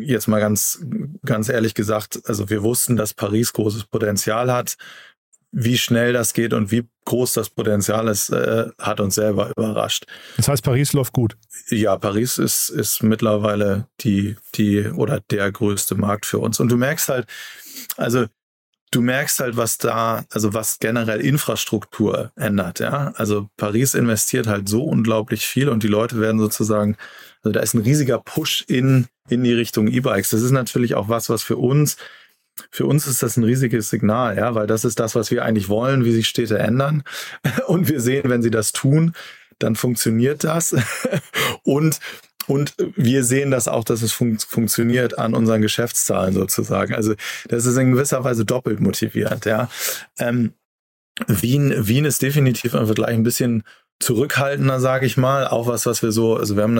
jetzt 0.00 0.28
mal 0.28 0.40
ganz, 0.40 0.82
ganz 1.26 1.50
ehrlich 1.50 1.74
gesagt, 1.74 2.22
also 2.24 2.48
wir 2.48 2.62
wussten, 2.62 2.96
dass 2.96 3.12
Paris 3.12 3.52
großes 3.52 3.84
Potenzial 3.84 4.50
hat 4.50 4.78
wie 5.50 5.78
schnell 5.78 6.12
das 6.12 6.34
geht 6.34 6.52
und 6.52 6.70
wie 6.70 6.86
groß 7.06 7.32
das 7.32 7.48
Potenzial 7.48 8.08
ist, 8.08 8.30
äh, 8.30 8.66
hat 8.78 9.00
uns 9.00 9.14
selber 9.14 9.50
überrascht. 9.56 10.04
Das 10.36 10.48
heißt, 10.48 10.62
Paris 10.62 10.92
läuft 10.92 11.12
gut. 11.12 11.36
Ja, 11.70 11.96
Paris 11.96 12.38
ist, 12.38 12.68
ist 12.68 13.02
mittlerweile 13.02 13.86
die, 14.00 14.36
die 14.54 14.86
oder 14.86 15.20
der 15.30 15.50
größte 15.50 15.94
Markt 15.94 16.26
für 16.26 16.38
uns. 16.38 16.60
Und 16.60 16.70
du 16.70 16.76
merkst 16.76 17.08
halt, 17.08 17.26
also 17.96 18.26
du 18.90 19.00
merkst 19.00 19.40
halt, 19.40 19.56
was 19.56 19.78
da, 19.78 20.24
also 20.30 20.52
was 20.52 20.78
generell 20.78 21.20
Infrastruktur 21.20 22.32
ändert, 22.36 22.80
ja. 22.80 23.12
Also 23.16 23.48
Paris 23.56 23.94
investiert 23.94 24.46
halt 24.46 24.68
so 24.68 24.84
unglaublich 24.84 25.46
viel 25.46 25.68
und 25.68 25.82
die 25.82 25.88
Leute 25.88 26.20
werden 26.20 26.38
sozusagen, 26.38 26.96
also 27.42 27.52
da 27.52 27.60
ist 27.60 27.74
ein 27.74 27.82
riesiger 27.82 28.18
Push 28.18 28.64
in, 28.68 29.06
in 29.28 29.44
die 29.44 29.52
Richtung 29.52 29.88
E-Bikes. 29.88 30.30
Das 30.30 30.42
ist 30.42 30.50
natürlich 30.50 30.94
auch 30.94 31.08
was, 31.08 31.30
was 31.30 31.42
für 31.42 31.56
uns 31.56 31.96
für 32.70 32.86
uns 32.86 33.06
ist 33.06 33.22
das 33.22 33.36
ein 33.36 33.44
riesiges 33.44 33.90
Signal, 33.90 34.36
ja, 34.36 34.54
weil 34.54 34.66
das 34.66 34.84
ist 34.84 35.00
das, 35.00 35.14
was 35.14 35.30
wir 35.30 35.44
eigentlich 35.44 35.68
wollen, 35.68 36.04
wie 36.04 36.12
sich 36.12 36.28
Städte 36.28 36.58
ändern. 36.58 37.02
Und 37.66 37.88
wir 37.88 38.00
sehen, 38.00 38.28
wenn 38.30 38.42
sie 38.42 38.50
das 38.50 38.72
tun, 38.72 39.14
dann 39.58 39.76
funktioniert 39.76 40.44
das. 40.44 40.74
Und 41.62 42.00
und 42.46 42.74
wir 42.96 43.24
sehen 43.24 43.50
das 43.50 43.68
auch, 43.68 43.84
dass 43.84 44.00
es 44.00 44.12
fun 44.12 44.38
funktioniert 44.38 45.18
an 45.18 45.34
unseren 45.34 45.60
Geschäftszahlen 45.60 46.32
sozusagen. 46.32 46.94
Also 46.94 47.14
das 47.46 47.66
ist 47.66 47.76
in 47.76 47.92
gewisser 47.92 48.24
Weise 48.24 48.46
doppelt 48.46 48.80
motivierend. 48.80 49.44
Ja. 49.44 49.68
Ähm, 50.18 50.54
Wien, 51.26 51.74
Wien 51.86 52.06
ist 52.06 52.22
definitiv 52.22 52.72
im 52.72 52.86
Vergleich 52.86 53.14
ein 53.14 53.22
bisschen 53.22 53.64
zurückhaltender, 54.00 54.80
sage 54.80 55.06
ich 55.06 55.16
mal. 55.16 55.46
Auch 55.46 55.66
was, 55.66 55.86
was 55.86 56.02
wir 56.02 56.12
so, 56.12 56.36
also 56.36 56.56
wir 56.56 56.62
haben, 56.62 56.76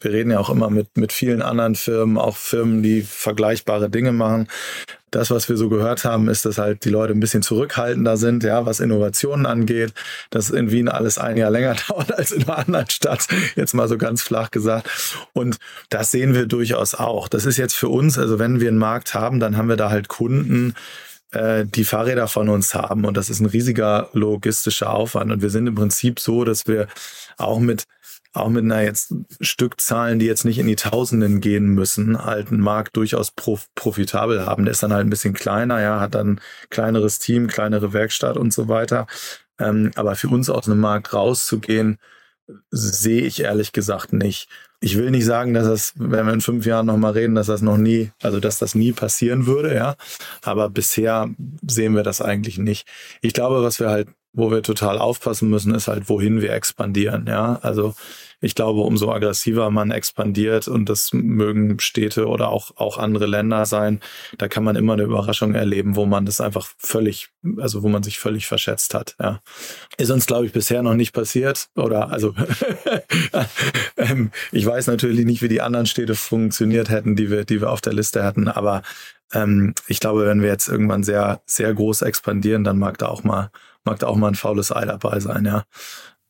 wir 0.00 0.12
reden 0.12 0.30
ja 0.30 0.38
auch 0.38 0.50
immer 0.50 0.70
mit, 0.70 0.96
mit 0.96 1.12
vielen 1.12 1.42
anderen 1.42 1.74
Firmen, 1.74 2.18
auch 2.18 2.36
Firmen, 2.36 2.82
die 2.82 3.02
vergleichbare 3.02 3.90
Dinge 3.90 4.12
machen. 4.12 4.48
Das, 5.10 5.30
was 5.30 5.48
wir 5.50 5.58
so 5.58 5.68
gehört 5.68 6.04
haben, 6.04 6.28
ist, 6.28 6.46
dass 6.46 6.56
halt 6.56 6.86
die 6.86 6.88
Leute 6.88 7.12
ein 7.12 7.20
bisschen 7.20 7.42
zurückhaltender 7.42 8.16
sind, 8.16 8.44
ja, 8.44 8.64
was 8.64 8.80
Innovationen 8.80 9.44
angeht, 9.44 9.92
dass 10.30 10.48
in 10.48 10.70
Wien 10.70 10.88
alles 10.88 11.18
ein 11.18 11.36
Jahr 11.36 11.50
länger 11.50 11.76
dauert 11.88 12.14
als 12.14 12.32
in 12.32 12.44
einer 12.44 12.58
anderen 12.58 12.88
Stadt, 12.88 13.26
jetzt 13.54 13.74
mal 13.74 13.88
so 13.88 13.98
ganz 13.98 14.22
flach 14.22 14.50
gesagt. 14.50 14.88
Und 15.34 15.58
das 15.90 16.12
sehen 16.12 16.32
wir 16.34 16.46
durchaus 16.46 16.94
auch. 16.94 17.28
Das 17.28 17.44
ist 17.44 17.58
jetzt 17.58 17.74
für 17.74 17.88
uns, 17.88 18.18
also 18.18 18.38
wenn 18.38 18.60
wir 18.60 18.68
einen 18.68 18.78
Markt 18.78 19.12
haben, 19.12 19.38
dann 19.40 19.56
haben 19.56 19.68
wir 19.68 19.76
da 19.76 19.90
halt 19.90 20.08
Kunden, 20.08 20.74
äh, 21.32 21.64
die 21.66 21.84
Fahrräder 21.84 22.28
von 22.28 22.48
uns 22.48 22.74
haben. 22.74 23.04
Und 23.04 23.16
das 23.16 23.30
ist 23.30 23.40
ein 23.40 23.46
riesiger 23.46 24.08
logistischer 24.12 24.92
Aufwand. 24.92 25.32
Und 25.32 25.42
wir 25.42 25.50
sind 25.50 25.66
im 25.66 25.74
Prinzip 25.74 26.20
so, 26.20 26.44
dass 26.44 26.66
wir 26.66 26.88
auch 27.36 27.58
mit 27.58 27.84
auch 28.34 28.48
mit 28.48 28.64
einer 28.64 28.82
jetzt 28.82 29.14
Stückzahlen, 29.40 30.18
die 30.18 30.26
jetzt 30.26 30.44
nicht 30.44 30.58
in 30.58 30.66
die 30.66 30.76
Tausenden 30.76 31.40
gehen 31.40 31.66
müssen, 31.66 32.24
halt 32.24 32.48
einen 32.48 32.60
Markt 32.60 32.96
durchaus 32.96 33.30
prof 33.30 33.66
profitabel 33.74 34.46
haben. 34.46 34.64
Der 34.64 34.72
ist 34.72 34.82
dann 34.82 34.92
halt 34.92 35.06
ein 35.06 35.10
bisschen 35.10 35.34
kleiner, 35.34 35.80
ja, 35.82 36.00
hat 36.00 36.14
dann 36.14 36.40
kleineres 36.70 37.18
Team, 37.18 37.46
kleinere 37.46 37.92
Werkstatt 37.92 38.38
und 38.38 38.52
so 38.52 38.68
weiter. 38.68 39.06
Ähm, 39.58 39.90
aber 39.96 40.16
für 40.16 40.28
uns 40.28 40.48
aus 40.48 40.66
einem 40.66 40.80
Markt 40.80 41.12
rauszugehen, 41.12 41.98
sehe 42.70 43.22
ich 43.22 43.40
ehrlich 43.40 43.72
gesagt 43.72 44.12
nicht. 44.12 44.48
Ich 44.80 44.98
will 44.98 45.10
nicht 45.10 45.24
sagen, 45.24 45.54
dass 45.54 45.66
das, 45.66 45.92
wenn 45.96 46.26
wir 46.26 46.32
in 46.32 46.40
fünf 46.40 46.66
Jahren 46.66 46.86
nochmal 46.86 47.12
reden, 47.12 47.34
dass 47.34 47.46
das 47.46 47.62
noch 47.62 47.76
nie, 47.76 48.10
also 48.22 48.40
dass 48.40 48.58
das 48.58 48.74
nie 48.74 48.92
passieren 48.92 49.46
würde, 49.46 49.74
ja. 49.74 49.96
Aber 50.42 50.68
bisher 50.68 51.30
sehen 51.66 51.94
wir 51.94 52.02
das 52.02 52.20
eigentlich 52.20 52.58
nicht. 52.58 52.88
Ich 53.20 53.32
glaube, 53.32 53.62
was 53.62 53.78
wir 53.78 53.90
halt, 53.90 54.08
wo 54.32 54.50
wir 54.50 54.62
total 54.62 54.98
aufpassen 54.98 55.50
müssen, 55.50 55.74
ist 55.74 55.88
halt, 55.88 56.08
wohin 56.08 56.40
wir 56.40 56.52
expandieren, 56.52 57.26
ja. 57.26 57.58
Also 57.62 57.94
ich 58.42 58.54
glaube, 58.54 58.80
umso 58.80 59.10
aggressiver 59.10 59.70
man 59.70 59.90
expandiert 59.90 60.68
und 60.68 60.88
das 60.88 61.12
mögen 61.12 61.78
Städte 61.78 62.26
oder 62.26 62.48
auch, 62.50 62.76
auch 62.76 62.98
andere 62.98 63.26
Länder 63.26 63.64
sein, 63.64 64.00
da 64.36 64.48
kann 64.48 64.64
man 64.64 64.76
immer 64.76 64.94
eine 64.94 65.04
Überraschung 65.04 65.54
erleben, 65.54 65.96
wo 65.96 66.04
man 66.04 66.26
das 66.26 66.40
einfach 66.40 66.68
völlig, 66.76 67.28
also 67.58 67.82
wo 67.82 67.88
man 67.88 68.02
sich 68.02 68.18
völlig 68.18 68.46
verschätzt 68.46 68.94
hat. 68.94 69.14
Ja. 69.20 69.40
Ist 69.96 70.10
uns, 70.10 70.26
glaube 70.26 70.44
ich, 70.46 70.52
bisher 70.52 70.82
noch 70.82 70.94
nicht 70.94 71.12
passiert. 71.12 71.68
Oder 71.76 72.10
also 72.10 72.34
ähm, 73.96 74.32
ich 74.50 74.66
weiß 74.66 74.88
natürlich 74.88 75.24
nicht, 75.24 75.40
wie 75.40 75.48
die 75.48 75.62
anderen 75.62 75.86
Städte 75.86 76.16
funktioniert 76.16 76.90
hätten, 76.90 77.16
die 77.16 77.30
wir, 77.30 77.44
die 77.44 77.60
wir 77.60 77.70
auf 77.70 77.80
der 77.80 77.92
Liste 77.92 78.24
hatten, 78.24 78.48
aber 78.48 78.82
ähm, 79.32 79.74
ich 79.86 80.00
glaube, 80.00 80.26
wenn 80.26 80.42
wir 80.42 80.48
jetzt 80.48 80.68
irgendwann 80.68 81.04
sehr, 81.04 81.42
sehr 81.46 81.72
groß 81.72 82.02
expandieren, 82.02 82.64
dann 82.64 82.78
mag 82.78 82.98
da 82.98 83.08
auch 83.08 83.24
mal, 83.24 83.50
mag 83.84 83.98
da 83.98 84.06
auch 84.06 84.16
mal 84.16 84.28
ein 84.28 84.34
faules 84.34 84.72
Ei 84.72 84.84
dabei 84.84 85.20
sein, 85.20 85.44
ja. 85.44 85.64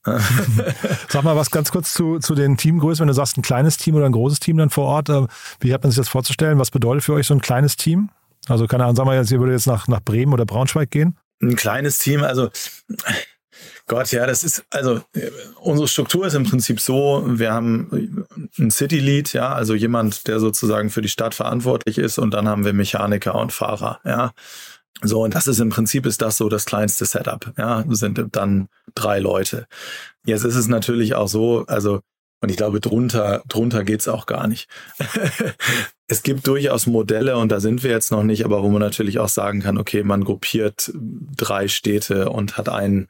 Sag 1.08 1.22
mal 1.22 1.36
was 1.36 1.50
ganz 1.50 1.70
kurz 1.70 1.92
zu, 1.92 2.18
zu 2.18 2.34
den 2.34 2.56
Teamgrößen. 2.56 3.02
Wenn 3.02 3.08
du 3.08 3.14
sagst, 3.14 3.36
ein 3.36 3.42
kleines 3.42 3.76
Team 3.76 3.94
oder 3.94 4.06
ein 4.06 4.12
großes 4.12 4.40
Team 4.40 4.56
dann 4.56 4.70
vor 4.70 4.86
Ort, 4.86 5.08
äh, 5.08 5.26
wie 5.60 5.72
hat 5.72 5.82
man 5.82 5.90
sich 5.90 5.98
das 5.98 6.08
vorzustellen? 6.08 6.58
Was 6.58 6.70
bedeutet 6.70 7.04
für 7.04 7.14
euch 7.14 7.26
so 7.26 7.34
ein 7.34 7.40
kleines 7.40 7.76
Team? 7.76 8.10
Also 8.48 8.66
keine 8.66 8.84
Ahnung, 8.84 8.96
sagen 8.96 9.08
wir 9.08 9.14
jetzt, 9.14 9.30
ihr 9.30 9.38
würdet 9.38 9.54
jetzt 9.54 9.66
nach, 9.66 9.86
nach 9.86 10.00
Bremen 10.00 10.32
oder 10.32 10.44
Braunschweig 10.44 10.90
gehen? 10.90 11.16
Ein 11.40 11.56
kleines 11.56 11.98
Team, 11.98 12.22
also 12.22 12.50
Gott, 13.86 14.10
ja, 14.12 14.26
das 14.26 14.42
ist, 14.44 14.64
also 14.70 15.02
unsere 15.60 15.86
Struktur 15.86 16.26
ist 16.26 16.34
im 16.34 16.44
Prinzip 16.44 16.80
so, 16.80 17.24
wir 17.26 17.52
haben 17.52 18.26
ein 18.58 18.70
City 18.70 18.98
Lead, 18.98 19.32
ja, 19.32 19.52
also 19.52 19.74
jemand, 19.74 20.26
der 20.28 20.40
sozusagen 20.40 20.90
für 20.90 21.02
die 21.02 21.08
Stadt 21.08 21.34
verantwortlich 21.34 21.98
ist 21.98 22.18
und 22.18 22.32
dann 22.32 22.48
haben 22.48 22.64
wir 22.64 22.72
Mechaniker 22.72 23.34
und 23.34 23.52
Fahrer, 23.52 24.00
ja. 24.04 24.32
So, 25.02 25.22
und 25.22 25.34
das 25.34 25.48
ist 25.48 25.60
im 25.60 25.70
Prinzip 25.70 26.06
ist 26.06 26.22
das 26.22 26.36
so 26.36 26.48
das 26.48 26.64
kleinste 26.64 27.04
Setup. 27.04 27.52
Ja, 27.58 27.84
sind 27.88 28.24
dann 28.32 28.68
drei 28.94 29.18
Leute. 29.18 29.66
Jetzt 30.24 30.44
ist 30.44 30.56
es 30.56 30.68
natürlich 30.68 31.14
auch 31.14 31.28
so, 31.28 31.64
also, 31.66 32.00
und 32.40 32.50
ich 32.50 32.56
glaube, 32.56 32.80
drunter, 32.80 33.42
drunter 33.48 33.84
geht's 33.84 34.08
auch 34.08 34.26
gar 34.26 34.46
nicht. 34.46 34.68
es 36.06 36.22
gibt 36.22 36.46
durchaus 36.46 36.86
Modelle, 36.86 37.36
und 37.36 37.50
da 37.50 37.60
sind 37.60 37.82
wir 37.82 37.90
jetzt 37.90 38.12
noch 38.12 38.22
nicht, 38.22 38.44
aber 38.44 38.62
wo 38.62 38.68
man 38.68 38.80
natürlich 38.80 39.18
auch 39.18 39.28
sagen 39.28 39.60
kann, 39.60 39.78
okay, 39.78 40.04
man 40.04 40.24
gruppiert 40.24 40.92
drei 40.94 41.68
Städte 41.68 42.30
und 42.30 42.56
hat 42.56 42.68
einen 42.68 43.08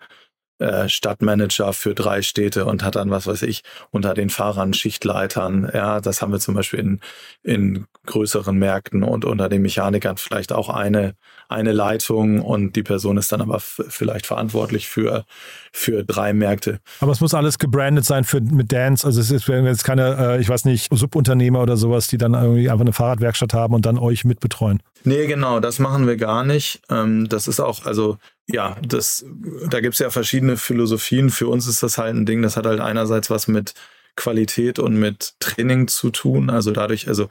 äh, 0.63 0.89
Stadtmanager 0.89 1.73
für 1.73 1.95
drei 1.95 2.23
Städte 2.23 2.65
und 2.65 2.85
hat 2.85 2.95
dann, 2.95 3.11
was 3.11 3.27
weiß 3.27 3.43
ich, 3.43 3.63
unter 3.91 4.15
den 4.15 4.31
Fahrern 4.31 4.75
Schichtleitern. 4.75 5.71
Ja, 5.75 6.01
das 6.01 6.23
haben 6.23 6.33
wir 6.33 6.39
zum 6.39 6.55
Beispiel 6.55 6.79
in, 6.79 7.01
in 7.43 7.87
größeren 8.07 8.57
Märkten 8.57 9.03
und 9.03 9.25
unter 9.25 9.49
den 9.49 9.63
Mechanikern 9.63 10.17
vielleicht 10.17 10.53
auch 10.53 10.69
eine, 10.69 11.15
eine 11.49 11.73
Leitung 11.73 12.41
und 12.41 12.77
die 12.77 12.83
Person 12.83 13.17
ist 13.17 13.33
dann 13.33 13.41
aber 13.41 13.61
vielleicht 13.61 14.27
verantwortlich 14.27 14.89
für, 14.89 15.25
für 15.73 16.05
drei 16.05 16.33
Märkte. 16.33 16.81
Aber 17.01 17.13
es 17.13 17.21
muss 17.21 17.35
alles 17.35 17.59
gebrandet 17.59 18.05
sein 18.05 18.25
für, 18.25 18.41
mit 18.41 18.73
Dance. 18.73 19.07
Also 19.07 19.21
es 19.21 19.31
ist 19.31 19.49
jetzt 19.49 19.85
keine, 19.85 20.17
äh, 20.17 20.41
ich 20.41 20.49
weiß 20.49 20.65
nicht, 20.65 20.89
Subunternehmer 20.93 21.61
oder 21.61 21.77
sowas, 21.77 22.07
die 22.07 22.19
dann 22.19 22.35
irgendwie 22.35 22.71
einfach 22.71 22.85
eine 22.85 22.93
Fahrradwerkstatt 22.93 23.55
haben 23.55 23.75
und 23.75 23.85
dann 23.87 23.99
euch 23.99 24.25
mitbetreuen. 24.25 24.83
Nee, 25.05 25.27
genau, 25.27 25.59
das 25.59 25.79
machen 25.81 26.07
wir 26.07 26.17
gar 26.17 26.45
nicht. 26.45 26.83
Ähm, 26.89 27.29
das 27.29 27.49
ist 27.49 27.61
auch, 27.61 27.87
also 27.87 28.19
ja, 28.49 28.77
das, 28.87 29.25
da 29.69 29.81
gibt's 29.81 29.99
ja 29.99 30.11
verschiedene 30.11 30.57
Philosophien. 30.57 31.31
Für 31.31 31.49
uns 31.49 31.67
ist 31.67 31.83
das 31.83 31.99
halt 31.99 32.15
ein 32.15 32.27
Ding, 32.27 32.43
das 32.43 32.57
hat 32.57 32.67
halt 32.67 32.81
einerseits 32.81 33.31
was 33.31 33.49
mit 33.49 33.75
Qualität 34.17 34.79
und 34.79 34.99
mit 34.99 35.35
Training 35.41 35.89
zu 35.89 36.11
tun. 36.11 36.51
Also 36.51 36.73
dadurch, 36.73 37.09
also 37.09 37.29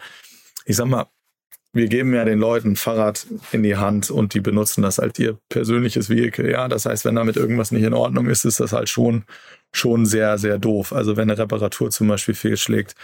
ich 0.65 0.75
sag 0.75 0.87
mal, 0.87 1.07
wir 1.73 1.87
geben 1.87 2.13
ja 2.13 2.25
den 2.25 2.39
Leuten 2.39 2.75
Fahrrad 2.75 3.27
in 3.51 3.63
die 3.63 3.77
Hand 3.77 4.11
und 4.11 4.33
die 4.33 4.41
benutzen 4.41 4.81
das 4.81 4.99
als 4.99 5.17
ihr 5.19 5.37
persönliches 5.47 6.09
Vehikel. 6.09 6.49
Ja, 6.49 6.67
das 6.67 6.85
heißt, 6.85 7.05
wenn 7.05 7.15
damit 7.15 7.37
irgendwas 7.37 7.71
nicht 7.71 7.83
in 7.83 7.93
Ordnung 7.93 8.27
ist, 8.27 8.43
ist 8.43 8.59
das 8.59 8.73
halt 8.73 8.89
schon, 8.89 9.23
schon 9.71 10.05
sehr, 10.05 10.37
sehr 10.37 10.57
doof. 10.57 10.91
Also 10.91 11.15
wenn 11.15 11.29
eine 11.29 11.37
Reparatur 11.37 11.89
zum 11.89 12.09
Beispiel 12.09 12.35
fehlschlägt, 12.35 12.95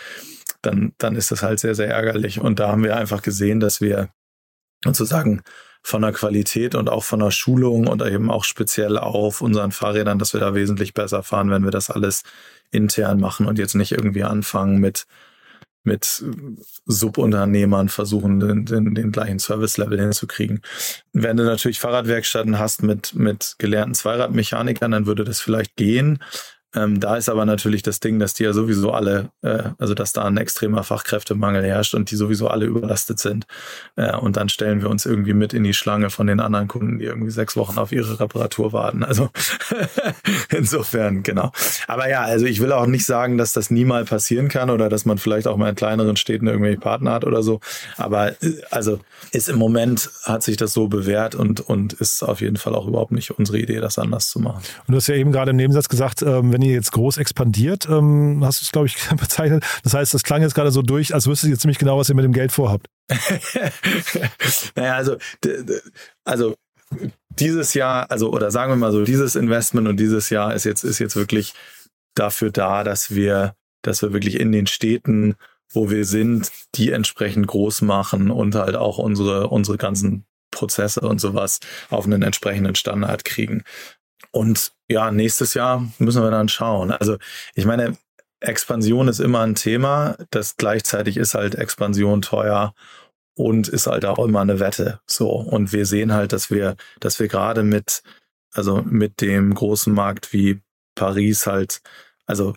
dann, 0.61 0.93
dann 0.97 1.15
ist 1.15 1.31
das 1.31 1.43
halt 1.43 1.59
sehr, 1.59 1.75
sehr 1.75 1.87
ärgerlich. 1.87 2.41
Und 2.41 2.59
da 2.59 2.67
haben 2.69 2.83
wir 2.83 2.97
einfach 2.97 3.21
gesehen, 3.21 3.61
dass 3.61 3.79
wir 3.79 4.09
sozusagen 4.83 5.43
von 5.87 6.01
der 6.01 6.11
Qualität 6.11 6.75
und 6.75 6.89
auch 6.89 7.05
von 7.05 7.21
der 7.21 7.31
Schulung 7.31 7.87
und 7.87 8.01
eben 8.01 8.29
auch 8.29 8.43
speziell 8.43 8.97
auf 8.97 9.39
unseren 9.39 9.71
Fahrrädern, 9.71 10.19
dass 10.19 10.33
wir 10.33 10.41
da 10.41 10.53
wesentlich 10.53 10.93
besser 10.93 11.23
fahren, 11.23 11.49
wenn 11.49 11.63
wir 11.63 11.71
das 11.71 11.89
alles 11.89 12.23
intern 12.71 13.21
machen 13.21 13.45
und 13.45 13.57
jetzt 13.57 13.73
nicht 13.73 13.93
irgendwie 13.93 14.23
anfangen 14.23 14.79
mit 14.79 15.05
mit 15.83 16.21
Subunternehmern 16.85 17.87
versuchen, 17.87 18.41
den, 18.41 18.65
den, 18.65 18.93
den 18.93 19.13
gleichen 19.13 19.39
Service-Level 19.39 19.97
hinzukriegen. 19.97 20.61
Wenn 21.13 21.37
du 21.37 21.45
natürlich 21.45 21.79
Fahrradwerkstätten 21.79 22.59
hast 22.59 22.83
mit, 22.83 23.15
mit 23.15 23.55
gelernten 23.57 23.95
Zweiradmechanikern, 23.95 24.91
dann 24.91 25.05
würde 25.05 25.23
das 25.23 25.39
vielleicht 25.39 25.77
gehen. 25.77 26.21
Ähm, 26.75 26.99
da 26.99 27.15
ist 27.15 27.29
aber 27.29 27.45
natürlich 27.45 27.81
das 27.81 27.99
Ding, 28.01 28.19
dass 28.19 28.33
die 28.33 28.43
ja 28.43 28.51
sowieso 28.51 28.91
alle, 28.91 29.29
äh, 29.41 29.63
also 29.77 29.93
dass 29.93 30.11
da 30.11 30.25
ein 30.25 30.35
extremer 30.35 30.83
Fachkräftemangel 30.83 31.63
herrscht 31.63 31.95
und 31.95 32.11
die 32.11 32.15
sowieso 32.17 32.49
alle 32.49 32.65
überlastet 32.65 33.19
sind. 33.19 33.45
Äh, 33.95 34.15
und 34.17 34.35
dann 34.35 34.49
stellen 34.49 34.81
wir 34.81 34.89
uns 34.89 35.05
irgendwie 35.05 35.33
mit 35.33 35.53
in 35.53 35.63
die 35.63 35.73
Schlange 35.73 36.09
von 36.09 36.27
den 36.27 36.41
anderen 36.41 36.67
Kunden, 36.67 36.99
die 36.99 37.05
irgendwie 37.05 37.31
sechs 37.31 37.55
Wochen 37.55 37.77
auf 37.77 37.93
ihre 37.93 38.19
Reparatur 38.19 38.73
warten. 38.73 39.03
Also 39.05 39.29
insofern, 40.51 41.23
genau. 41.23 41.51
Aber 41.87 42.09
ja, 42.09 42.21
also 42.23 42.45
ich 42.45 42.59
will 42.59 42.73
auch 42.73 42.85
nicht 42.85 43.05
sagen, 43.05 43.37
dass 43.37 43.53
das 43.53 43.71
nie 43.71 43.85
mal 43.85 44.03
passieren 44.03 44.49
kann 44.49 44.69
oder 44.69 44.89
dass 44.89 45.05
man 45.05 45.17
vielleicht 45.17 45.47
auch 45.47 45.55
mal 45.55 45.69
in 45.69 45.75
kleineren 45.75 46.17
Städten 46.17 46.47
irgendwelche 46.47 46.79
Partner 46.79 47.13
hat 47.13 47.23
oder 47.23 47.43
so. 47.43 47.61
Aber 47.95 48.31
äh, 48.43 48.61
also 48.71 48.99
ist 49.31 49.47
im 49.47 49.57
Moment 49.57 50.09
hat 50.23 50.43
sich 50.43 50.57
das 50.57 50.73
so 50.73 50.89
bewährt 50.89 51.33
und, 51.33 51.61
und 51.61 51.93
ist 51.93 52.23
auf 52.23 52.41
jeden 52.41 52.57
Fall 52.57 52.75
auch 52.75 52.87
überhaupt 52.87 53.13
nicht 53.13 53.31
unsere 53.31 53.57
Idee, 53.57 53.79
das 53.79 53.97
anders 53.97 54.29
zu 54.29 54.39
machen. 54.39 54.61
Und 54.85 54.91
du 54.91 54.97
hast 54.97 55.07
ja 55.07 55.15
eben 55.15 55.31
gerade 55.31 55.51
im 55.51 55.57
Nebensatz 55.57 55.87
gesagt, 55.87 56.21
ähm, 56.23 56.51
wenn 56.57 56.61
ihr 56.61 56.66
jetzt 56.73 56.91
groß 56.91 57.17
expandiert, 57.17 57.87
ähm, 57.89 58.41
hast 58.43 58.61
du 58.61 58.65
es, 58.65 58.71
glaube 58.71 58.87
ich, 58.87 58.97
bezeichnet. 59.19 59.63
Das 59.83 59.93
heißt, 59.93 60.13
das 60.13 60.23
klang 60.23 60.41
jetzt 60.41 60.55
gerade 60.55 60.71
so 60.71 60.81
durch, 60.81 61.13
als 61.13 61.27
wüsstet 61.27 61.49
ihr 61.49 61.59
ziemlich 61.59 61.77
genau, 61.79 61.97
was 61.97 62.09
ihr 62.09 62.15
mit 62.15 62.25
dem 62.25 62.33
Geld 62.33 62.51
vorhabt. 62.51 62.87
naja, 64.75 64.95
also, 64.95 65.17
also 66.25 66.55
dieses 67.29 67.73
Jahr, 67.73 68.09
also 68.09 68.31
oder 68.31 68.51
sagen 68.51 68.71
wir 68.71 68.77
mal 68.77 68.91
so, 68.91 69.03
dieses 69.03 69.35
Investment 69.35 69.87
und 69.87 69.97
dieses 69.97 70.29
Jahr 70.29 70.53
ist 70.53 70.63
jetzt, 70.63 70.83
ist 70.83 70.99
jetzt 70.99 71.15
wirklich 71.15 71.53
dafür 72.15 72.51
da, 72.51 72.83
dass 72.83 73.13
wir, 73.13 73.53
dass 73.83 74.01
wir 74.01 74.13
wirklich 74.13 74.39
in 74.39 74.51
den 74.51 74.67
Städten, 74.67 75.35
wo 75.71 75.89
wir 75.89 76.05
sind, 76.05 76.51
die 76.75 76.91
entsprechend 76.91 77.47
groß 77.47 77.81
machen 77.81 78.31
und 78.31 78.55
halt 78.55 78.75
auch 78.75 78.97
unsere, 78.97 79.47
unsere 79.49 79.77
ganzen 79.77 80.25
Prozesse 80.51 81.01
und 81.01 81.19
sowas 81.19 81.59
auf 81.89 82.05
einen 82.05 82.23
entsprechenden 82.23 82.75
Standard 82.75 83.25
kriegen. 83.25 83.63
Und 84.31 84.71
ja, 84.89 85.11
nächstes 85.11 85.53
Jahr 85.53 85.87
müssen 85.99 86.23
wir 86.23 86.31
dann 86.31 86.49
schauen. 86.49 86.91
Also 86.91 87.17
ich 87.55 87.65
meine, 87.65 87.97
Expansion 88.39 89.07
ist 89.07 89.19
immer 89.19 89.41
ein 89.41 89.55
Thema. 89.55 90.15
Das 90.31 90.57
gleichzeitig 90.57 91.17
ist 91.17 91.33
halt 91.33 91.55
Expansion 91.55 92.21
teuer 92.21 92.73
und 93.35 93.67
ist 93.67 93.87
halt 93.87 94.05
auch 94.05 94.19
immer 94.19 94.41
eine 94.41 94.59
Wette. 94.59 94.99
So. 95.07 95.29
Und 95.29 95.73
wir 95.73 95.85
sehen 95.85 96.13
halt, 96.13 96.33
dass 96.33 96.51
wir, 96.51 96.75
dass 96.99 97.19
wir 97.19 97.27
gerade 97.27 97.63
mit, 97.63 98.03
also 98.53 98.81
mit 98.83 99.21
dem 99.21 99.53
großen 99.53 99.93
Markt 99.93 100.33
wie 100.33 100.61
Paris 100.95 101.47
halt, 101.47 101.81
also 102.25 102.55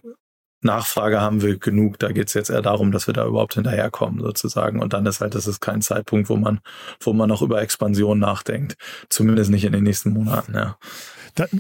Nachfrage 0.62 1.20
haben 1.20 1.42
wir 1.42 1.58
genug. 1.58 1.98
Da 1.98 2.12
geht 2.12 2.28
es 2.28 2.34
jetzt 2.34 2.50
eher 2.50 2.62
darum, 2.62 2.92
dass 2.92 3.06
wir 3.06 3.14
da 3.14 3.26
überhaupt 3.26 3.54
hinterherkommen, 3.54 4.20
sozusagen. 4.20 4.80
Und 4.80 4.92
dann 4.92 5.06
ist 5.06 5.20
halt, 5.20 5.34
das 5.34 5.46
ist 5.46 5.60
kein 5.60 5.80
Zeitpunkt, 5.80 6.28
wo 6.28 6.36
man, 6.36 6.60
wo 7.00 7.12
man 7.12 7.28
noch 7.28 7.42
über 7.42 7.62
Expansion 7.62 8.18
nachdenkt. 8.18 8.76
Zumindest 9.08 9.50
nicht 9.50 9.64
in 9.64 9.72
den 9.72 9.84
nächsten 9.84 10.12
Monaten, 10.12 10.54
ja. 10.54 10.76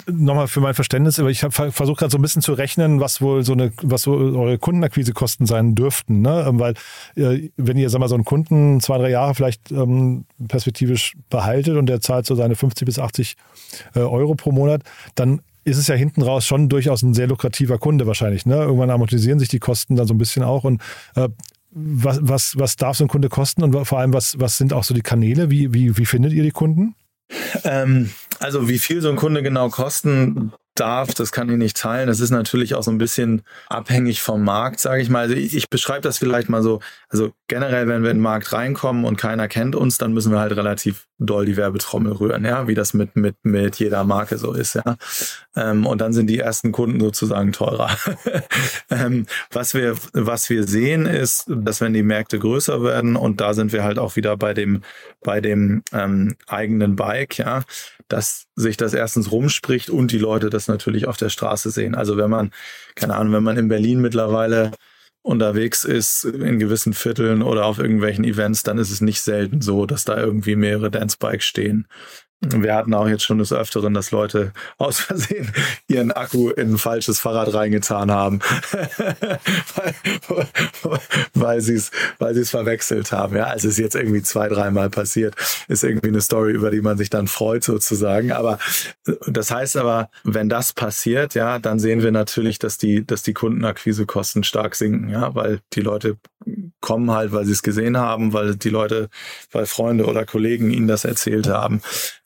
Nochmal 0.06 0.48
für 0.48 0.60
mein 0.60 0.74
Verständnis, 0.74 1.18
aber 1.18 1.30
ich 1.30 1.40
versuche 1.40 1.94
gerade 1.94 2.10
so 2.10 2.18
ein 2.18 2.22
bisschen 2.22 2.42
zu 2.42 2.52
rechnen, 2.52 3.00
was 3.00 3.20
wohl 3.20 3.44
so 3.44 3.52
eine, 3.52 3.72
was 3.82 4.02
so 4.02 4.12
eure 4.12 4.58
Kundenakquisekosten 4.58 5.46
sein 5.46 5.74
dürften, 5.74 6.20
ne? 6.20 6.44
Ähm, 6.48 6.58
weil 6.58 6.74
äh, 7.16 7.50
wenn 7.56 7.76
ihr, 7.76 7.90
sag 7.90 8.00
mal, 8.00 8.08
so 8.08 8.14
einen 8.14 8.24
Kunden 8.24 8.80
zwei, 8.80 8.98
drei 8.98 9.10
Jahre 9.10 9.34
vielleicht 9.34 9.70
ähm, 9.70 10.24
perspektivisch 10.48 11.14
behaltet 11.30 11.76
und 11.76 11.86
der 11.86 12.00
zahlt 12.00 12.26
so 12.26 12.34
seine 12.34 12.56
50 12.56 12.84
bis 12.84 12.98
80 12.98 13.36
äh, 13.94 14.00
Euro 14.00 14.34
pro 14.34 14.52
Monat, 14.52 14.82
dann 15.14 15.40
ist 15.64 15.76
es 15.76 15.86
ja 15.86 15.94
hinten 15.94 16.22
raus 16.22 16.46
schon 16.46 16.68
durchaus 16.68 17.02
ein 17.02 17.14
sehr 17.14 17.26
lukrativer 17.26 17.78
Kunde 17.78 18.06
wahrscheinlich. 18.06 18.46
Ne? 18.46 18.56
Irgendwann 18.56 18.90
amortisieren 18.90 19.38
sich 19.38 19.48
die 19.48 19.58
Kosten 19.58 19.96
dann 19.96 20.06
so 20.06 20.14
ein 20.14 20.18
bisschen 20.18 20.42
auch 20.42 20.64
und 20.64 20.80
äh, 21.16 21.28
was, 21.72 22.18
was, 22.22 22.58
was 22.58 22.76
darf 22.76 22.96
so 22.96 23.04
ein 23.04 23.08
Kunde 23.08 23.28
kosten 23.28 23.62
und 23.62 23.86
vor 23.86 23.98
allem, 23.98 24.12
was, 24.12 24.40
was 24.40 24.58
sind 24.58 24.72
auch 24.72 24.84
so 24.84 24.92
die 24.92 25.02
Kanäle? 25.02 25.50
Wie, 25.50 25.72
wie, 25.72 25.96
wie 25.96 26.06
findet 26.06 26.32
ihr 26.32 26.42
die 26.42 26.50
Kunden? 26.50 26.96
Ähm, 27.64 28.10
also 28.38 28.68
wie 28.68 28.78
viel 28.78 29.00
so 29.00 29.10
ein 29.10 29.16
Kunde 29.16 29.42
genau 29.42 29.68
kosten, 29.68 30.52
darf, 30.80 31.14
das 31.14 31.32
kann 31.32 31.48
ich 31.50 31.56
nicht 31.56 31.76
teilen. 31.76 32.06
Das 32.06 32.20
ist 32.20 32.30
natürlich 32.30 32.74
auch 32.74 32.82
so 32.82 32.90
ein 32.90 32.98
bisschen 32.98 33.42
abhängig 33.68 34.22
vom 34.22 34.42
Markt, 34.42 34.80
sage 34.80 35.02
ich 35.02 35.10
mal. 35.10 35.20
Also 35.20 35.34
ich, 35.34 35.54
ich 35.54 35.68
beschreibe 35.68 36.00
das 36.00 36.18
vielleicht 36.18 36.48
mal 36.48 36.62
so. 36.62 36.80
Also 37.08 37.32
generell, 37.48 37.88
wenn 37.88 38.02
wir 38.02 38.10
in 38.10 38.18
den 38.18 38.22
Markt 38.22 38.52
reinkommen 38.52 39.04
und 39.04 39.16
keiner 39.16 39.48
kennt 39.48 39.76
uns, 39.76 39.98
dann 39.98 40.12
müssen 40.12 40.32
wir 40.32 40.40
halt 40.40 40.56
relativ 40.56 41.06
doll 41.20 41.44
die 41.44 41.56
Werbetrommel 41.56 42.12
rühren, 42.12 42.44
ja, 42.44 42.66
wie 42.66 42.74
das 42.74 42.94
mit 42.94 43.14
mit 43.14 43.36
mit 43.42 43.76
jeder 43.76 44.04
Marke 44.04 44.38
so 44.38 44.52
ist, 44.52 44.74
ja. 44.74 44.96
Ähm, 45.54 45.86
und 45.86 46.00
dann 46.00 46.12
sind 46.12 46.28
die 46.28 46.38
ersten 46.38 46.72
Kunden 46.72 46.98
sozusagen 46.98 47.52
teurer. 47.52 47.90
ähm, 48.90 49.26
was 49.52 49.74
wir 49.74 49.96
was 50.14 50.48
wir 50.48 50.64
sehen 50.64 51.06
ist, 51.06 51.44
dass 51.48 51.80
wenn 51.80 51.92
die 51.92 52.02
Märkte 52.02 52.38
größer 52.38 52.82
werden 52.82 53.16
und 53.16 53.40
da 53.40 53.52
sind 53.52 53.72
wir 53.72 53.84
halt 53.84 53.98
auch 53.98 54.16
wieder 54.16 54.36
bei 54.36 54.54
dem 54.54 54.82
bei 55.22 55.40
dem 55.40 55.82
ähm, 55.92 56.36
eigenen 56.46 56.96
Bike, 56.96 57.38
ja, 57.38 57.62
dass 58.10 58.46
sich 58.56 58.76
das 58.76 58.92
erstens 58.92 59.32
rumspricht 59.32 59.88
und 59.88 60.12
die 60.12 60.18
Leute 60.18 60.50
das 60.50 60.68
natürlich 60.68 61.06
auf 61.06 61.16
der 61.16 61.30
Straße 61.30 61.70
sehen. 61.70 61.94
Also 61.94 62.16
wenn 62.16 62.28
man, 62.28 62.50
keine 62.96 63.16
Ahnung, 63.16 63.32
wenn 63.32 63.42
man 63.42 63.56
in 63.56 63.68
Berlin 63.68 64.00
mittlerweile 64.00 64.72
unterwegs 65.22 65.84
ist 65.84 66.24
in 66.24 66.58
gewissen 66.58 66.92
Vierteln 66.92 67.42
oder 67.42 67.64
auf 67.66 67.78
irgendwelchen 67.78 68.24
Events, 68.24 68.62
dann 68.62 68.78
ist 68.78 68.90
es 68.90 69.00
nicht 69.00 69.20
selten 69.20 69.60
so, 69.60 69.86
dass 69.86 70.04
da 70.04 70.16
irgendwie 70.18 70.56
mehrere 70.56 70.90
Dancebikes 70.90 71.44
stehen. 71.44 71.86
Wir 72.42 72.74
hatten 72.74 72.94
auch 72.94 73.06
jetzt 73.06 73.24
schon 73.24 73.36
des 73.36 73.52
Öfteren, 73.52 73.92
dass 73.92 74.12
Leute 74.12 74.52
aus 74.78 74.98
Versehen 75.00 75.52
ihren 75.88 76.10
Akku 76.10 76.48
in 76.48 76.72
ein 76.72 76.78
falsches 76.78 77.20
Fahrrad 77.20 77.52
reingetan 77.52 78.10
haben, 78.10 78.40
weil, 79.74 79.94
weil 81.34 81.60
sie 81.60 82.40
es 82.40 82.50
verwechselt 82.50 83.12
haben. 83.12 83.36
Ja, 83.36 83.44
also 83.44 83.68
es 83.68 83.74
ist 83.74 83.78
jetzt 83.78 83.94
irgendwie 83.94 84.22
zwei, 84.22 84.48
dreimal 84.48 84.88
passiert. 84.88 85.34
Ist 85.68 85.84
irgendwie 85.84 86.08
eine 86.08 86.22
Story, 86.22 86.52
über 86.52 86.70
die 86.70 86.80
man 86.80 86.96
sich 86.96 87.10
dann 87.10 87.26
freut 87.26 87.62
sozusagen. 87.62 88.32
Aber 88.32 88.58
das 89.26 89.50
heißt 89.50 89.76
aber, 89.76 90.08
wenn 90.24 90.48
das 90.48 90.72
passiert, 90.72 91.34
ja, 91.34 91.58
dann 91.58 91.78
sehen 91.78 92.02
wir 92.02 92.10
natürlich, 92.10 92.58
dass 92.58 92.78
die, 92.78 93.06
dass 93.06 93.22
die 93.22 93.34
Kundenakquisekosten 93.34 94.44
stark 94.44 94.76
sinken, 94.76 95.10
ja, 95.10 95.34
weil 95.34 95.60
die 95.74 95.82
Leute 95.82 96.16
kommen 96.80 97.10
halt, 97.10 97.32
weil 97.32 97.44
sie 97.44 97.52
es 97.52 97.62
gesehen 97.62 97.98
haben, 97.98 98.32
weil 98.32 98.56
die 98.56 98.70
Leute, 98.70 99.10
weil 99.52 99.66
Freunde 99.66 100.06
oder 100.06 100.24
Kollegen 100.24 100.70
ihnen 100.70 100.88
das 100.88 101.04
erzählt 101.04 101.48
haben. 101.48 101.82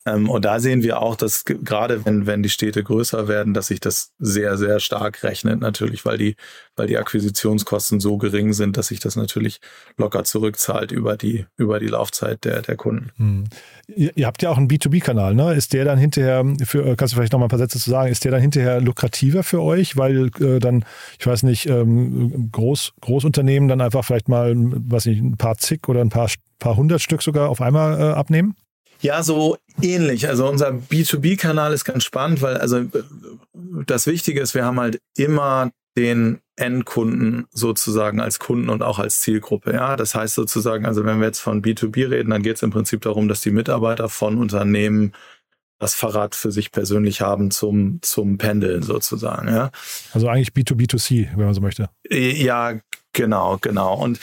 Ähm, 0.06 0.28
und 0.28 0.44
da 0.44 0.60
sehen 0.60 0.82
wir 0.82 1.00
auch, 1.00 1.16
dass 1.16 1.44
gerade 1.44 2.04
wenn, 2.04 2.26
wenn 2.26 2.42
die 2.42 2.50
Städte 2.50 2.82
größer 2.82 3.26
werden, 3.26 3.54
dass 3.54 3.68
sich 3.68 3.80
das 3.80 4.12
sehr, 4.18 4.58
sehr 4.58 4.80
stark 4.80 5.22
rechnet 5.22 5.60
natürlich, 5.60 6.04
weil 6.04 6.18
die, 6.18 6.36
weil 6.76 6.86
die 6.86 6.98
Akquisitionskosten 6.98 8.00
so 8.00 8.18
gering 8.18 8.52
sind, 8.52 8.76
dass 8.76 8.88
sich 8.88 9.00
das 9.00 9.16
natürlich 9.16 9.60
locker 9.96 10.24
zurückzahlt 10.24 10.92
über 10.92 11.16
die, 11.16 11.46
über 11.56 11.80
die 11.80 11.86
Laufzeit 11.86 12.44
der, 12.44 12.60
der 12.60 12.76
Kunden. 12.76 13.10
Hm. 13.16 13.44
Ihr, 13.86 14.12
ihr, 14.16 14.26
habt 14.26 14.42
ja 14.42 14.50
auch 14.50 14.58
einen 14.58 14.68
B2B-Kanal, 14.68 15.34
ne? 15.34 15.54
Ist 15.54 15.72
der 15.72 15.84
dann 15.84 15.98
hinterher, 15.98 16.44
für, 16.64 16.96
kannst 16.96 17.12
du 17.12 17.16
vielleicht 17.16 17.32
noch 17.32 17.38
mal 17.38 17.46
ein 17.46 17.50
paar 17.50 17.58
Sätze 17.58 17.78
zu 17.78 17.88
sagen, 17.88 18.10
ist 18.10 18.24
der 18.24 18.32
dann 18.32 18.40
hinterher 18.40 18.80
lukrativer 18.80 19.42
für 19.42 19.62
euch, 19.62 19.96
weil 19.96 20.30
äh, 20.40 20.58
dann, 20.58 20.84
ich 21.18 21.26
weiß 21.26 21.44
nicht, 21.44 21.66
ähm, 21.66 22.50
Groß, 22.52 22.92
Großunternehmen 23.00 23.68
dann 23.68 23.80
einfach 23.80 24.04
vielleicht 24.04 24.28
mal, 24.28 24.54
was 24.56 25.06
nicht, 25.06 25.22
ein 25.22 25.36
paar 25.36 25.56
zig 25.56 25.88
oder 25.88 26.00
ein 26.00 26.10
paar, 26.10 26.30
paar 26.58 26.76
hundert 26.76 27.00
Stück 27.00 27.22
sogar 27.22 27.48
auf 27.48 27.60
einmal 27.60 27.98
äh, 27.98 28.12
abnehmen? 28.12 28.54
Ja, 29.04 29.22
so 29.22 29.58
ähnlich. 29.82 30.28
Also 30.28 30.48
unser 30.48 30.70
B2B-Kanal 30.70 31.74
ist 31.74 31.84
ganz 31.84 32.04
spannend, 32.04 32.40
weil 32.40 32.56
also 32.56 32.86
das 33.86 34.06
Wichtige 34.06 34.40
ist, 34.40 34.54
wir 34.54 34.64
haben 34.64 34.80
halt 34.80 34.98
immer 35.14 35.70
den 35.94 36.40
Endkunden 36.56 37.46
sozusagen 37.50 38.18
als 38.18 38.38
Kunden 38.38 38.70
und 38.70 38.82
auch 38.82 38.98
als 38.98 39.20
Zielgruppe. 39.20 39.74
Ja, 39.74 39.96
das 39.96 40.14
heißt 40.14 40.34
sozusagen, 40.34 40.86
also 40.86 41.04
wenn 41.04 41.18
wir 41.18 41.26
jetzt 41.26 41.40
von 41.40 41.60
B2B 41.60 42.10
reden, 42.10 42.30
dann 42.30 42.42
geht 42.42 42.56
es 42.56 42.62
im 42.62 42.70
Prinzip 42.70 43.02
darum, 43.02 43.28
dass 43.28 43.42
die 43.42 43.50
Mitarbeiter 43.50 44.08
von 44.08 44.38
Unternehmen 44.38 45.12
das 45.78 45.94
Fahrrad 45.94 46.34
für 46.34 46.50
sich 46.50 46.72
persönlich 46.72 47.20
haben 47.20 47.50
zum, 47.50 47.98
zum 48.00 48.38
Pendeln 48.38 48.82
sozusagen. 48.82 49.48
Ja. 49.48 49.70
Also 50.14 50.28
eigentlich 50.28 50.52
B2B2C, 50.52 51.28
wenn 51.36 51.44
man 51.44 51.52
so 51.52 51.60
möchte. 51.60 51.90
Ja, 52.08 52.80
genau, 53.12 53.58
genau. 53.60 54.02
Und 54.02 54.18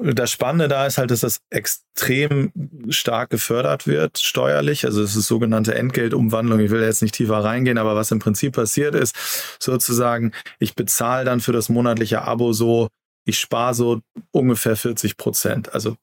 das 0.00 0.30
Spannende 0.30 0.68
da 0.68 0.86
ist 0.86 0.98
halt, 0.98 1.10
dass 1.10 1.20
das 1.20 1.40
extrem 1.50 2.52
stark 2.88 3.30
gefördert 3.30 3.86
wird 3.86 4.18
steuerlich. 4.18 4.84
Also 4.84 5.02
es 5.02 5.16
ist 5.16 5.26
sogenannte 5.26 5.74
Entgeltumwandlung. 5.74 6.60
Ich 6.60 6.70
will 6.70 6.82
jetzt 6.82 7.02
nicht 7.02 7.14
tiefer 7.14 7.42
reingehen, 7.42 7.78
aber 7.78 7.96
was 7.96 8.10
im 8.10 8.20
Prinzip 8.20 8.54
passiert 8.54 8.94
ist, 8.94 9.14
sozusagen, 9.60 10.32
ich 10.58 10.74
bezahle 10.74 11.24
dann 11.24 11.40
für 11.40 11.52
das 11.52 11.68
monatliche 11.68 12.22
Abo 12.22 12.52
so, 12.52 12.88
ich 13.24 13.38
spare 13.38 13.74
so 13.74 14.00
ungefähr 14.30 14.76
40 14.76 15.16
Prozent. 15.16 15.74
Also 15.74 15.96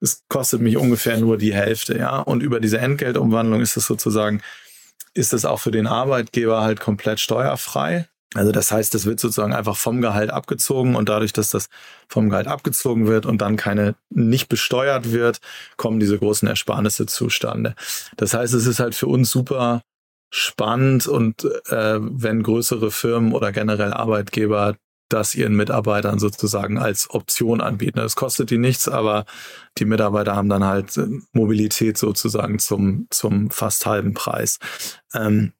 es 0.00 0.22
kostet 0.28 0.60
mich 0.60 0.76
ungefähr 0.76 1.18
nur 1.18 1.36
die 1.36 1.54
Hälfte, 1.54 1.98
ja. 1.98 2.20
Und 2.20 2.42
über 2.42 2.60
diese 2.60 2.78
Entgeltumwandlung 2.78 3.60
ist 3.60 3.76
es 3.76 3.86
sozusagen, 3.86 4.42
ist 5.14 5.32
es 5.32 5.44
auch 5.44 5.60
für 5.60 5.70
den 5.70 5.86
Arbeitgeber 5.86 6.62
halt 6.62 6.80
komplett 6.80 7.20
steuerfrei. 7.20 8.08
Also 8.34 8.52
das 8.52 8.70
heißt, 8.70 8.92
das 8.94 9.06
wird 9.06 9.20
sozusagen 9.20 9.54
einfach 9.54 9.76
vom 9.76 10.00
Gehalt 10.00 10.30
abgezogen 10.30 10.96
und 10.96 11.08
dadurch, 11.08 11.32
dass 11.32 11.50
das 11.50 11.68
vom 12.08 12.28
Gehalt 12.28 12.48
abgezogen 12.48 13.06
wird 13.06 13.26
und 13.26 13.40
dann 13.40 13.56
keine 13.56 13.94
nicht 14.10 14.48
besteuert 14.48 15.12
wird, 15.12 15.38
kommen 15.76 16.00
diese 16.00 16.18
großen 16.18 16.48
Ersparnisse 16.48 17.06
zustande. 17.06 17.74
Das 18.16 18.34
heißt, 18.34 18.54
es 18.54 18.66
ist 18.66 18.80
halt 18.80 18.94
für 18.94 19.06
uns 19.06 19.30
super 19.30 19.82
spannend 20.30 21.06
und 21.06 21.44
äh, 21.68 21.98
wenn 22.00 22.42
größere 22.42 22.90
Firmen 22.90 23.32
oder 23.32 23.52
generell 23.52 23.92
Arbeitgeber 23.92 24.74
das 25.08 25.34
ihren 25.34 25.54
Mitarbeitern 25.54 26.18
sozusagen 26.18 26.78
als 26.78 27.08
Option 27.10 27.60
anbieten. 27.60 28.00
Es 28.00 28.16
kostet 28.16 28.50
die 28.50 28.58
nichts, 28.58 28.88
aber 28.88 29.26
die 29.78 29.84
Mitarbeiter 29.84 30.34
haben 30.34 30.48
dann 30.48 30.64
halt 30.64 30.98
Mobilität 31.32 31.98
sozusagen 31.98 32.58
zum, 32.58 33.06
zum 33.10 33.50
fast 33.50 33.86
halben 33.86 34.14
Preis. 34.14 34.58
Ähm, 35.12 35.52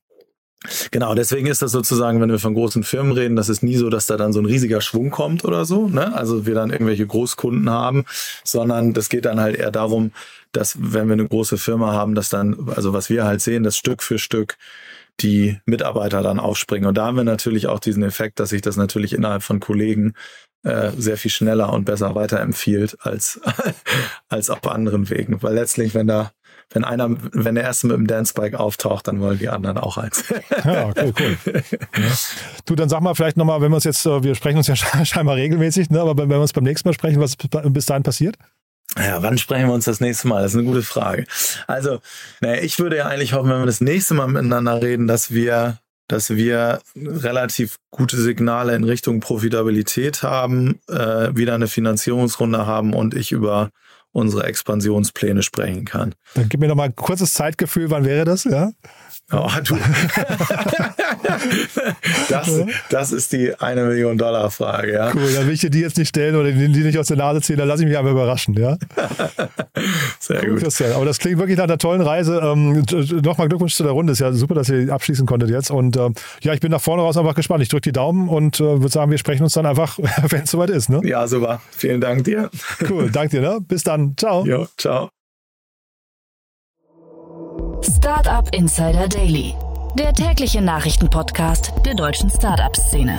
Genau, 0.91 1.15
deswegen 1.15 1.47
ist 1.47 1.63
das 1.63 1.73
sozusagen, 1.73 2.21
wenn 2.21 2.31
wir 2.31 2.39
von 2.39 2.55
großen 2.55 2.85
Firmen 2.85 3.13
reden, 3.13 3.37
das 3.37 3.49
ist 3.49 3.63
nie 3.63 3.77
so, 3.77 3.91
dass 3.91 4.07
da 4.07 4.17
dann 4.17 4.33
so 4.33 4.41
ein 4.41 4.47
riesiger 4.47 4.81
Schwung 4.81 5.11
kommt 5.11 5.45
oder 5.45 5.65
so, 5.65 5.89
ne? 5.89 6.15
Also 6.15 6.47
wir 6.47 6.55
dann 6.55 6.71
irgendwelche 6.71 7.07
Großkunden 7.07 7.69
haben, 7.69 8.05
sondern 8.45 8.95
das 8.95 9.09
geht 9.09 9.27
dann 9.27 9.41
halt 9.41 9.57
eher 9.57 9.71
darum, 9.71 10.13
dass 10.53 10.77
wenn 10.81 11.09
wir 11.09 11.15
eine 11.15 11.29
große 11.29 11.59
Firma 11.59 11.93
haben, 11.93 12.15
dass 12.15 12.31
dann, 12.31 12.69
also 12.75 12.93
was 12.93 13.11
wir 13.11 13.25
halt 13.25 13.41
sehen, 13.43 13.63
dass 13.63 13.77
Stück 13.77 14.03
für 14.03 14.19
Stück 14.19 14.57
die 15.21 15.59
Mitarbeiter 15.67 16.23
dann 16.23 16.41
aufspringen. 16.41 16.89
Und 16.89 16.97
da 16.97 17.07
haben 17.07 17.17
wir 17.17 17.25
natürlich 17.25 17.67
auch 17.67 17.79
diesen 17.79 18.03
Effekt, 18.03 18.41
dass 18.41 18.51
sich 18.51 18.63
das 18.63 18.77
natürlich 18.77 19.13
innerhalb 19.13 19.43
von 19.43 19.61
Kollegen 19.61 20.15
äh, 20.65 20.91
sehr 20.97 21.17
viel 21.17 21.31
schneller 21.31 21.73
und 21.73 21.85
besser 21.85 22.15
weiterempfiehlt 22.15 22.97
als, 23.01 23.41
als 24.29 24.51
auf 24.51 24.67
anderen 24.67 25.11
Wegen. 25.11 25.43
Weil 25.43 25.55
letztlich, 25.55 25.95
wenn 25.95 26.07
da 26.07 26.33
wenn 26.71 26.85
einer, 26.85 27.11
wenn 27.33 27.55
der 27.55 27.65
erste 27.65 27.87
mit 27.87 27.97
dem 27.97 28.07
Dancebike 28.07 28.59
auftaucht, 28.59 29.09
dann 29.09 29.21
wollen 29.21 29.39
die 29.39 29.49
anderen 29.49 29.79
auch 29.79 29.97
eins. 29.97 30.25
ja, 30.65 30.89
okay, 30.89 31.13
cool. 31.19 31.63
Ja. 31.97 32.11
Du, 32.65 32.75
dann 32.75 32.89
sag 32.89 33.01
mal 33.01 33.15
vielleicht 33.15 33.37
nochmal, 33.37 33.61
wenn 33.61 33.71
wir 33.71 33.77
uns 33.77 33.85
jetzt, 33.85 34.05
äh, 34.07 34.23
wir 34.23 34.35
sprechen 34.35 34.59
uns 34.59 34.67
ja 34.67 34.77
scheinbar 35.05 35.37
regelmäßig, 35.37 35.91
ne, 35.91 36.01
aber 36.01 36.17
wenn 36.17 36.29
wir 36.29 36.41
uns 36.41 36.53
beim 36.53 36.65
nächsten 36.65 36.89
Mal 36.89 36.95
sprechen, 36.95 37.21
was 37.21 37.37
bis 37.37 37.87
dahin 37.87 38.03
passiert? 38.03 38.37
Ja, 38.97 39.23
wann 39.23 39.39
sprechen 39.39 39.67
wir 39.67 39.75
uns 39.75 39.87
das 39.87 40.01
nächste 40.01 40.29
Mal? 40.29 40.43
Das 40.43 40.53
ist 40.53 40.59
eine 40.59 40.67
gute 40.67 40.83
Frage. 40.83 41.27
Also, 41.67 42.01
naja, 42.41 42.63
ich 42.63 42.79
würde 42.79 42.97
ja 42.97 43.07
eigentlich 43.07 43.33
hoffen, 43.33 43.51
wenn 43.51 43.61
wir 43.61 43.67
das 43.67 43.81
nächste 43.81 44.15
Mal 44.15 44.29
miteinander 44.29 44.81
reden, 44.83 45.09
dass 45.09 45.33
wir, 45.33 45.79
dass 46.07 46.31
wir 46.31 46.81
relativ 46.97 47.79
gute 47.91 48.17
Signale 48.17 48.75
in 48.77 48.85
Richtung 48.85 49.21
Profitabilität 49.21 50.23
haben, 50.23 50.81
äh, 50.89 51.35
wieder 51.35 51.55
eine 51.55 51.67
Finanzierungsrunde 51.67 52.67
haben 52.67 52.93
und 52.93 53.15
ich 53.15 53.33
über 53.33 53.71
unsere 54.15 54.45
Expansionspläne 54.45 55.43
sprechen 55.43 55.85
kann. 55.85 56.15
Dann 56.35 56.49
gib 56.49 56.61
mir 56.61 56.69
noch 56.69 56.77
mal 56.77 56.85
ein 56.85 56.95
kurzes 56.95 57.35
Zeitgefühl, 57.35 57.91
wann 57.91 58.05
wäre 58.05 58.25
das, 58.25 58.45
ja? 58.45 58.71
Oh, 59.33 59.49
du. 59.65 59.77
das, 62.29 62.61
das 62.91 63.13
ist 63.13 63.33
die 63.33 63.59
eine 63.59 63.85
Million 63.85 64.19
Dollar 64.19 64.51
Frage, 64.51 64.93
ja. 64.93 65.13
Cool, 65.15 65.33
dann 65.35 65.47
will 65.47 65.55
ich 65.55 65.61
dir 65.61 65.71
die 65.71 65.81
jetzt 65.81 65.97
nicht 65.97 66.11
stellen 66.11 66.37
oder 66.37 66.53
die 66.53 66.69
nicht 66.69 66.99
aus 66.99 67.07
der 67.07 67.17
Nase 67.17 67.41
ziehen, 67.41 67.57
dann 67.57 67.67
lasse 67.67 67.83
ich 67.83 67.89
mich 67.89 67.97
einfach 67.97 68.11
überraschen, 68.11 68.53
ja. 68.55 68.77
Sehr 70.21 70.43
cool, 70.45 70.51
gut. 70.51 70.65
Christian. 70.65 70.93
Aber 70.93 71.07
das 71.07 71.19
klingt 71.19 71.39
wirklich 71.39 71.57
nach 71.57 71.65
einer 71.65 71.79
tollen 71.79 72.03
Reise. 72.03 72.39
Ähm, 72.43 72.85
Nochmal 73.23 73.49
Glückwunsch 73.49 73.75
zu 73.75 73.83
der 73.83 73.93
Runde. 73.93 74.13
Ist 74.13 74.19
ja 74.19 74.33
super, 74.33 74.55
dass 74.55 74.69
ihr 74.69 74.93
abschließen 74.93 75.27
konntet 75.27 75.49
jetzt. 75.49 75.71
Und 75.71 75.97
ähm, 75.97 76.15
ja, 76.43 76.53
ich 76.53 76.61
bin 76.61 76.71
nach 76.71 76.83
vorne 76.83 77.03
raus 77.03 77.17
einfach 77.17 77.35
gespannt. 77.35 77.63
Ich 77.63 77.71
drücke 77.71 77.89
die 77.89 77.93
Daumen 77.93 78.29
und 78.29 78.61
äh, 78.61 78.65
würde 78.65 78.89
sagen, 78.91 79.11
wir 79.11 79.19
sprechen 79.19 79.43
uns 79.43 79.55
dann 79.55 79.65
einfach, 79.67 79.99
wenn 80.29 80.43
es 80.43 80.51
soweit 80.51 80.71
ist. 80.71 80.91
Ne? 80.91 81.01
Ja, 81.03 81.27
super. 81.27 81.63
Vielen 81.71 82.01
Dank 82.01 82.25
dir. 82.25 82.51
Cool, 82.89 83.11
danke 83.11 83.41
dir. 83.41 83.43
Ne? 83.43 83.59
Bis 83.67 83.83
dann. 83.85 84.04
Ciao. 84.17 84.45
Jo, 84.45 84.67
ciao. 84.77 85.09
Startup 87.83 88.49
Insider 88.55 89.09
Daily, 89.09 89.55
der 89.95 90.13
tägliche 90.13 90.61
Nachrichtenpodcast 90.61 91.73
der 91.85 91.95
deutschen 91.95 92.31
Startup-Szene. 92.31 93.19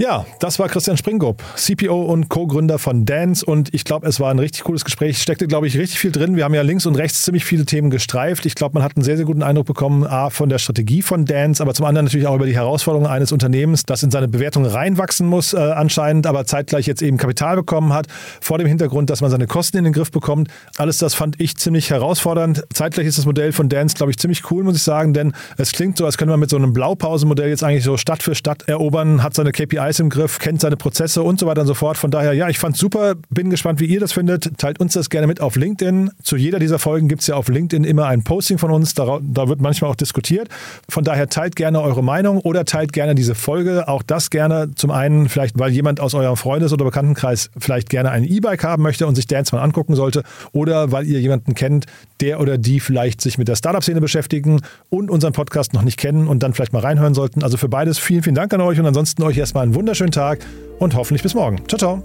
Ja, 0.00 0.24
das 0.38 0.58
war 0.58 0.70
Christian 0.70 0.96
Springup, 0.96 1.42
CPO 1.56 2.04
und 2.04 2.30
Co-Gründer 2.30 2.78
von 2.78 3.04
Dance. 3.04 3.44
Und 3.44 3.74
ich 3.74 3.84
glaube, 3.84 4.08
es 4.08 4.18
war 4.18 4.30
ein 4.30 4.38
richtig 4.38 4.64
cooles 4.64 4.86
Gespräch. 4.86 5.20
Steckte, 5.20 5.46
glaube 5.46 5.66
ich, 5.66 5.76
richtig 5.76 5.98
viel 5.98 6.10
drin. 6.10 6.36
Wir 6.36 6.44
haben 6.44 6.54
ja 6.54 6.62
links 6.62 6.86
und 6.86 6.94
rechts 6.94 7.20
ziemlich 7.20 7.44
viele 7.44 7.66
Themen 7.66 7.90
gestreift. 7.90 8.46
Ich 8.46 8.54
glaube, 8.54 8.72
man 8.72 8.82
hat 8.82 8.96
einen 8.96 9.04
sehr, 9.04 9.18
sehr 9.18 9.26
guten 9.26 9.42
Eindruck 9.42 9.66
bekommen, 9.66 10.06
A, 10.06 10.30
von 10.30 10.48
der 10.48 10.56
Strategie 10.56 11.02
von 11.02 11.26
Dance, 11.26 11.62
aber 11.62 11.74
zum 11.74 11.84
anderen 11.84 12.06
natürlich 12.06 12.26
auch 12.26 12.34
über 12.34 12.46
die 12.46 12.54
Herausforderungen 12.54 13.10
eines 13.10 13.30
Unternehmens, 13.30 13.82
das 13.84 14.02
in 14.02 14.10
seine 14.10 14.26
Bewertung 14.26 14.64
reinwachsen 14.64 15.26
muss, 15.26 15.52
äh, 15.52 15.58
anscheinend, 15.58 16.26
aber 16.26 16.46
zeitgleich 16.46 16.86
jetzt 16.86 17.02
eben 17.02 17.18
Kapital 17.18 17.56
bekommen 17.56 17.92
hat, 17.92 18.06
vor 18.40 18.56
dem 18.56 18.66
Hintergrund, 18.66 19.10
dass 19.10 19.20
man 19.20 19.30
seine 19.30 19.48
Kosten 19.48 19.76
in 19.76 19.84
den 19.84 19.92
Griff 19.92 20.10
bekommt. 20.10 20.48
Alles 20.78 20.96
das 20.96 21.12
fand 21.12 21.38
ich 21.42 21.58
ziemlich 21.58 21.90
herausfordernd. 21.90 22.64
Zeitgleich 22.72 23.06
ist 23.06 23.18
das 23.18 23.26
Modell 23.26 23.52
von 23.52 23.68
Dance, 23.68 23.96
glaube 23.96 24.12
ich, 24.12 24.16
ziemlich 24.16 24.50
cool, 24.50 24.64
muss 24.64 24.76
ich 24.76 24.82
sagen, 24.82 25.12
denn 25.12 25.34
es 25.58 25.72
klingt 25.72 25.98
so, 25.98 26.06
als 26.06 26.16
könnte 26.16 26.30
man 26.30 26.40
mit 26.40 26.48
so 26.48 26.56
einem 26.56 26.72
Blaupausenmodell 26.72 27.50
jetzt 27.50 27.62
eigentlich 27.62 27.84
so 27.84 27.98
Stadt 27.98 28.22
für 28.22 28.34
Stadt 28.34 28.66
erobern, 28.66 29.22
hat 29.22 29.34
seine 29.34 29.52
KPIs 29.52 29.89
KPIs 29.90 30.00
im 30.00 30.10
Griff, 30.10 30.38
kennt 30.38 30.60
seine 30.60 30.76
Prozesse 30.76 31.22
und 31.22 31.40
so 31.40 31.46
weiter 31.46 31.62
und 31.62 31.66
so 31.66 31.74
fort. 31.74 31.96
Von 31.96 32.10
daher, 32.10 32.32
ja, 32.32 32.48
ich 32.48 32.58
fand 32.58 32.76
super, 32.76 33.14
bin 33.30 33.50
gespannt, 33.50 33.80
wie 33.80 33.86
ihr 33.86 34.00
das 34.00 34.12
findet. 34.12 34.56
Teilt 34.58 34.80
uns 34.80 34.94
das 34.94 35.10
gerne 35.10 35.26
mit 35.26 35.40
auf 35.40 35.56
LinkedIn. 35.56 36.10
Zu 36.22 36.36
jeder 36.36 36.58
dieser 36.58 36.78
Folgen 36.78 37.08
gibt 37.08 37.22
es 37.22 37.26
ja 37.26 37.34
auf 37.34 37.48
LinkedIn 37.48 37.84
immer 37.84 38.06
ein 38.06 38.22
Posting 38.22 38.58
von 38.58 38.70
uns. 38.70 38.94
Da, 38.94 39.18
da 39.22 39.48
wird 39.48 39.60
manchmal 39.60 39.90
auch 39.90 39.96
diskutiert. 39.96 40.48
Von 40.88 41.04
daher 41.04 41.28
teilt 41.28 41.56
gerne 41.56 41.80
eure 41.80 42.02
Meinung 42.02 42.40
oder 42.40 42.64
teilt 42.64 42.92
gerne 42.92 43.14
diese 43.14 43.34
Folge. 43.34 43.88
Auch 43.88 44.02
das 44.02 44.30
gerne 44.30 44.70
zum 44.74 44.90
einen 44.90 45.28
vielleicht, 45.28 45.58
weil 45.58 45.70
jemand 45.70 46.00
aus 46.00 46.14
eurem 46.14 46.36
Freundes- 46.36 46.72
oder 46.72 46.84
Bekanntenkreis 46.84 47.50
vielleicht 47.58 47.90
gerne 47.90 48.10
ein 48.10 48.24
E-Bike 48.24 48.64
haben 48.64 48.82
möchte 48.82 49.06
und 49.06 49.14
sich 49.14 49.26
Dance 49.26 49.54
mal 49.54 49.62
angucken 49.62 49.94
sollte 49.94 50.22
oder 50.52 50.92
weil 50.92 51.06
ihr 51.06 51.20
jemanden 51.20 51.54
kennt, 51.54 51.86
der 52.20 52.40
oder 52.40 52.58
die 52.58 52.80
vielleicht 52.80 53.20
sich 53.20 53.38
mit 53.38 53.48
der 53.48 53.56
Startup-Szene 53.56 54.00
beschäftigen 54.00 54.60
und 54.88 55.10
unseren 55.10 55.32
Podcast 55.32 55.72
noch 55.72 55.82
nicht 55.82 55.96
kennen 55.96 56.28
und 56.28 56.42
dann 56.42 56.54
vielleicht 56.54 56.72
mal 56.72 56.80
reinhören 56.80 57.14
sollten. 57.14 57.42
Also 57.42 57.56
für 57.56 57.68
beides 57.68 57.98
vielen, 57.98 58.22
vielen 58.22 58.34
Dank 58.34 58.52
an 58.52 58.60
euch 58.60 58.78
und 58.78 58.86
ansonsten 58.86 59.22
euch 59.22 59.38
erstmal 59.38 59.64
einen 59.64 59.74
wunderschönen 59.80 60.12
Tag 60.12 60.40
und 60.78 60.94
hoffentlich 60.94 61.22
bis 61.22 61.34
morgen. 61.34 61.66
Ciao, 61.66 61.78
ciao. 61.78 62.04